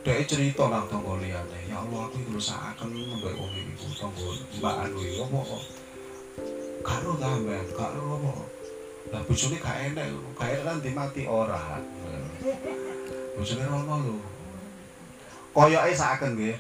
dhek 0.03 0.27
cerita 0.27 0.67
nang 0.67 0.83
tangga 0.91 1.15
liyane 1.15 1.59
ya 1.71 1.79
Allah 1.79 2.11
aku 2.11 2.35
rusakaken 2.35 2.91
mbek 2.91 3.39
wong 3.39 3.55
iki 3.55 3.87
tangga 3.95 4.27
mbak 4.59 4.75
anu 4.83 4.99
iki 4.99 5.23
apa 5.23 5.37
kok? 5.47 5.63
Karo 6.83 7.11
sampean 7.15 7.67
karo 7.71 8.03
apa 8.19 8.31
lah 9.15 9.21
bojone 9.23 9.55
gak 9.63 9.77
enek 9.79 10.07
gak 10.35 10.49
enek 10.51 10.63
kan 10.67 10.77
dimati 10.83 11.23
ora. 11.23 11.79
Bojone 13.39 13.63
rono 13.63 13.95
lho. 14.03 14.15
Koyoke 15.55 15.95
saken 15.95 16.35
nggih. 16.35 16.55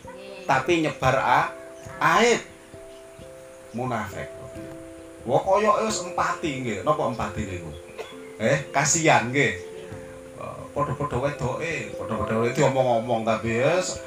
tapi 0.47 0.83
nyebar 0.87 1.15
a 1.19 1.39
aib. 1.99 2.39
Munafik. 3.75 4.31
Wah 5.27 5.41
koyoke 5.43 5.83
wis 5.91 5.99
empati 5.99 6.51
nggih. 6.63 6.79
Napa 6.87 7.11
empati 7.11 7.43
niku? 7.43 7.71
Eh 8.39 8.71
kasihan 8.71 9.27
nggih 9.27 9.72
padha-padha 10.73 11.17
wedoke 11.21 11.73
padha-padha 11.95 12.35
wedoke. 12.41 12.57
diomong-omong 12.57 13.21
tapi 13.23 13.61
wis 13.61 14.01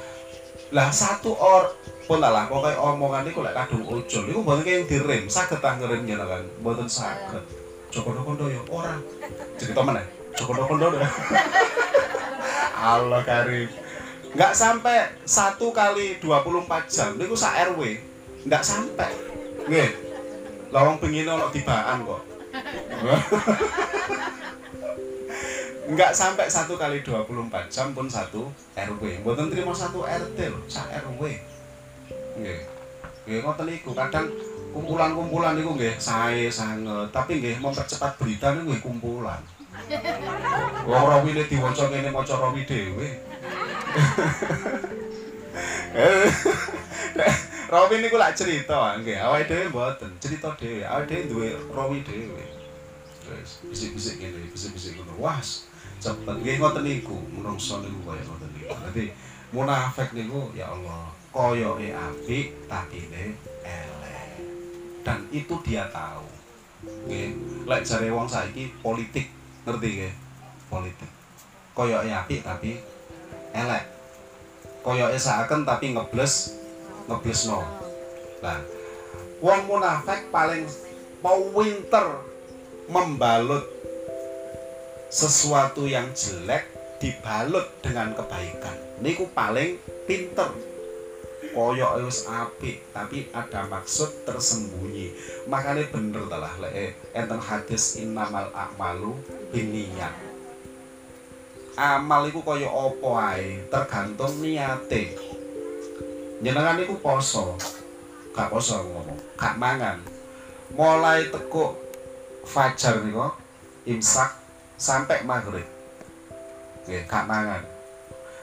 lah 0.75 0.91
satu 0.91 1.31
or 1.31 1.71
pun 2.07 2.19
lah 2.19 2.47
pokoke 2.47 2.75
omongan 2.75 3.27
niku 3.27 3.43
lek 3.43 3.55
kadung 3.55 3.83
ujul. 3.87 4.23
Niku 4.27 4.39
mboten 4.43 4.63
kaya 4.63 4.83
direm 4.87 5.27
saged 5.27 5.59
ta 5.59 5.75
ngerem 5.75 6.07
jenengan 6.07 6.43
mboten 6.59 6.87
saged. 6.87 7.43
Joko 7.87 8.11
Kondo 8.15 8.51
ya 8.51 8.59
ora. 8.67 8.99
Cerita 9.55 9.79
mana 9.83 10.03
Joko 10.35 10.55
Kondo 10.55 10.91
ya 10.95 11.07
Allah 12.95 13.23
karim. 13.23 13.67
Nggak 14.35 14.53
sampai 14.55 15.07
satu 15.23 15.71
kali 15.71 16.19
24 16.19 16.67
jam. 16.91 17.11
Niku 17.15 17.35
sak 17.35 17.75
RW 17.75 17.99
nggak 18.47 18.63
sampai 18.63 19.11
nggih. 19.67 19.91
Lawang 20.71 20.99
pengin 20.99 21.31
ono 21.31 21.47
tibaan 21.47 22.03
kok 22.03 22.23
nggak 25.87 26.11
sampai 26.11 26.51
satu 26.51 26.75
kali 26.75 26.99
24 26.99 27.47
jam 27.71 27.95
pun 27.95 28.11
satu 28.11 28.51
RW 28.75 29.23
mboten 29.23 29.47
terima 29.47 29.71
satu 29.71 30.03
RT 30.03 30.35
loh 30.51 30.63
sak 30.67 30.91
RW 31.07 31.31
nggih. 32.37 32.59
Nggih 33.27 33.39
ngoten 33.43 33.65
niku 33.71 33.95
kadang 33.95 34.27
kumpulan-kumpulan 34.75 35.55
niku 35.55 35.79
nggih 35.79 35.95
sae 35.95 36.51
sanget. 36.51 37.07
Tapi 37.15 37.39
nggih 37.39 37.63
mempercepat 37.63 38.19
berita 38.19 38.51
niku 38.51 38.75
nggih 38.75 38.83
kumpulan. 38.83 39.39
Wong 40.83 41.03
rawine 41.07 41.47
diwaca 41.47 41.87
kene 41.87 42.11
maca 42.11 42.35
rawi 42.35 42.67
dhewe. 42.67 43.07
Rawi 47.67 47.95
niku 47.99 48.15
lak 48.19 48.35
cerita 48.35 48.99
nggih. 48.99 49.23
Awake 49.23 49.47
dhewe 49.47 49.71
mboten 49.71 50.11
cerita 50.19 50.51
dhewe. 50.59 50.83
Awake 50.83 51.31
dhewe 51.31 51.31
duwe 51.31 51.49
rawi 51.71 52.03
dhewe. 52.03 52.43
Bisik-bisik 53.71 54.19
ngene 54.19 54.51
bisik-bisik 54.51 54.99
ngono. 54.99 55.15
Wah 55.19 55.39
cepet. 56.01 56.35
Nggih 56.41 56.57
ngoten 56.61 56.83
niku. 56.85 57.17
Menungso 57.33 57.81
niku 57.81 57.99
kaya 58.07 58.23
ngoten 58.25 58.49
niku. 58.53 58.73
Dadi 58.73 59.05
munafik 59.53 60.11
niku 60.13 60.51
ya 60.53 60.71
Allah 60.71 61.13
koyoke 61.29 61.93
apik 61.93 62.55
tapine 62.65 63.37
elek. 63.61 64.29
Dan 65.05 65.27
itu 65.29 65.55
dia 65.65 65.85
tahu. 65.93 66.25
Nggih. 67.05 67.29
Lek 67.67 67.81
jare 67.85 68.09
wong 68.09 68.27
saiki 68.27 68.73
politik 68.81 69.29
ngerti 69.67 69.87
nggih? 69.87 70.13
Politik. 70.71 71.11
Koyoke 71.77 72.09
apik 72.09 72.41
tapi 72.41 72.81
elek. 73.53 73.85
Koyoke 74.81 75.19
saken 75.19 75.67
tapi 75.67 75.93
ngebles 75.93 76.57
ngeblesno. 77.07 77.61
Nah 78.41 78.59
wong 79.37 79.69
munafik 79.69 80.33
paling 80.33 80.65
winter 81.53 82.25
membalut 82.89 83.76
sesuatu 85.07 85.87
yang 85.87 86.11
jelek 86.15 86.67
dibalut 86.99 87.67
dengan 87.83 88.13
kebaikan. 88.15 88.75
Niku 89.03 89.29
paling 89.31 89.77
pinter. 90.05 90.49
Koyok 91.57 92.05
wis 92.05 92.29
apik 92.29 92.85
tapi 92.93 93.25
ada 93.33 93.65
maksud 93.65 94.27
tersembunyi. 94.29 95.09
Makanya 95.49 95.89
bener 95.89 96.29
telah 96.29 96.53
lek 96.61 96.73
eh, 96.75 96.91
enten 97.17 97.41
hadis 97.41 97.97
innamal 97.97 98.53
a'malu 98.53 99.17
binniat 99.49 100.27
amal 101.77 102.25
iku 102.25 102.41
kaya 102.41 102.65
apa 102.65 103.09
ae? 103.37 103.61
Tergantung 103.69 104.41
niate. 104.41 105.13
Nyenengan 106.41 106.81
iku 106.81 106.97
poso. 106.97 107.53
Gak 108.33 108.49
poso 108.49 108.81
ngomong 108.81 109.37
gak 109.37 109.55
mangan. 109.61 110.01
Mulai 110.73 111.29
tekuk 111.29 111.77
fajar 112.49 113.05
niku 113.05 113.29
imsak 113.85 114.33
sampai 114.77 115.25
maghrib. 115.25 115.65
Nggih 116.85 117.03
gak 117.09 117.25
mangan. 117.27 117.61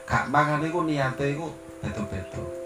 Gak 0.05 0.29
mangan 0.29 0.61
niku 0.61 0.85
niate 0.85 1.33
iku 1.33 1.49
betul-betul 1.81 2.65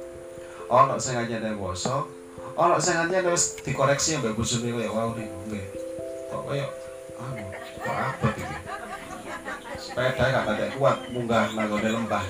ana 0.70 0.96
sing 1.02 1.18
anyane 1.18 1.58
poso 1.58 2.06
ana 2.54 2.78
sing 2.78 2.94
anyane 2.94 3.34
wis 3.34 3.58
dikoreksi 3.66 4.22
mbek 4.22 4.38
bojone 4.38 4.70
koyo 4.70 4.90
wau 4.94 5.12
niku 5.18 5.38
nggih 5.50 5.66
kok 6.30 6.42
koyo 6.46 6.68
anu 7.18 7.44
kok 7.82 7.96
abot 7.98 8.34
iki? 8.38 8.58
Sepeda 9.82 10.24
gak 10.30 10.46
patek 10.46 10.70
kuat 10.78 10.98
munggah 11.10 11.50
nanggone 11.58 11.90
lembah. 11.90 12.24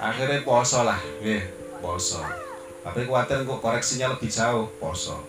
Akhirnya 0.00 0.44
poso 0.44 0.84
lah 0.84 1.00
nggih 1.24 1.42
poso 1.80 2.20
tapi 2.80 3.04
kuatir 3.08 3.44
kok 3.44 3.60
koreksinya 3.60 4.12
lebih 4.16 4.28
jauh 4.28 4.68
poso 4.76 5.20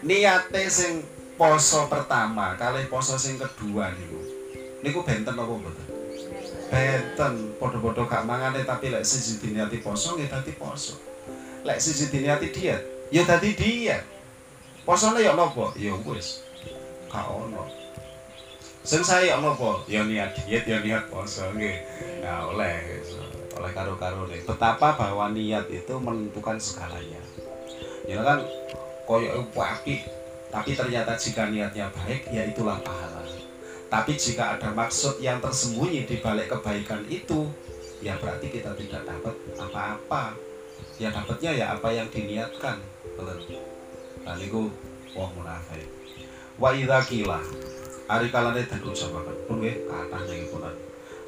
niate 0.00 0.64
sing 0.72 1.04
poso 1.40 1.88
pertama 1.88 2.52
kali 2.60 2.84
poso 2.92 3.16
sing 3.16 3.40
kedua 3.40 3.88
niku. 3.96 4.20
Niku 4.84 5.00
benten 5.00 5.32
apa 5.32 5.48
mboten? 5.48 5.88
Benten. 6.68 7.56
Padha-padha 7.56 8.04
gak 8.04 8.26
mangane 8.28 8.60
tapi 8.68 8.92
lek 8.92 9.00
siji 9.00 9.40
diniati 9.40 9.80
poso 9.80 10.20
nggih 10.20 10.28
dadi 10.28 10.52
poso. 10.52 11.00
Lek 11.64 11.80
siji 11.80 12.12
diniati 12.12 12.52
diet 12.52 12.84
ya 13.08 13.24
dadi 13.24 13.56
diet. 13.56 14.04
Posone 14.84 15.24
ya 15.24 15.32
napa 15.32 15.72
ya 15.80 15.96
wis 16.04 16.44
gak 17.08 17.24
ono. 17.24 17.64
Sing 18.84 19.00
saya 19.00 19.40
napa 19.40 19.80
ya 19.88 20.04
niat 20.04 20.44
diet 20.44 20.68
ya 20.68 20.84
niat 20.84 21.08
poso 21.08 21.48
nggih. 21.56 21.76
Nah 22.20 22.52
oleh 22.52 23.00
oleh 23.56 23.72
karo-karo 23.72 24.28
betapa 24.28 24.92
bahwa 24.92 25.32
niat 25.32 25.72
itu 25.72 25.96
menentukan 25.96 26.60
segalanya. 26.60 27.24
Ya 28.04 28.20
kan 28.20 28.44
koyo 29.08 29.40
apik 29.56 30.19
tapi 30.50 30.74
ternyata 30.74 31.14
jika 31.14 31.46
niatnya 31.46 31.86
baik, 31.94 32.26
ya 32.34 32.42
itulah 32.42 32.82
pahala. 32.82 33.22
Tapi 33.90 34.14
jika 34.14 34.58
ada 34.58 34.70
maksud 34.70 35.18
yang 35.22 35.42
tersembunyi 35.42 36.06
di 36.06 36.18
balik 36.22 36.50
kebaikan 36.50 37.02
itu, 37.10 37.50
ya 38.02 38.18
berarti 38.18 38.50
kita 38.50 38.74
tidak 38.74 39.02
dapat 39.06 39.34
apa-apa. 39.58 40.34
Ya 40.98 41.10
dapatnya 41.14 41.50
ya 41.54 41.66
apa 41.74 41.90
yang 41.94 42.06
diniatkan. 42.10 42.78
Itu 44.38 44.70
wong 45.14 45.30
munafik. 45.38 45.86
Wa 46.58 46.70
idza 46.74 47.02
qila 47.06 47.40
ari 48.10 48.26
kalane 48.30 48.66
dan 48.66 48.82
ucapaken 48.82 49.36
pun 49.46 49.62
nggih 49.62 49.86
kathah 49.86 50.20
nggih 50.26 50.50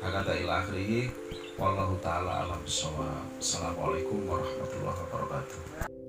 Hakata 0.03 0.35
ila 0.43 0.66
akhirih 0.66 1.07
wallahu 1.55 1.95
taala 2.03 2.43
alam 2.47 2.59
bisawab. 2.66 3.23
Assalamualaikum 3.39 4.27
warahmatullahi 4.27 4.99
wabarakatuh. 5.07 6.02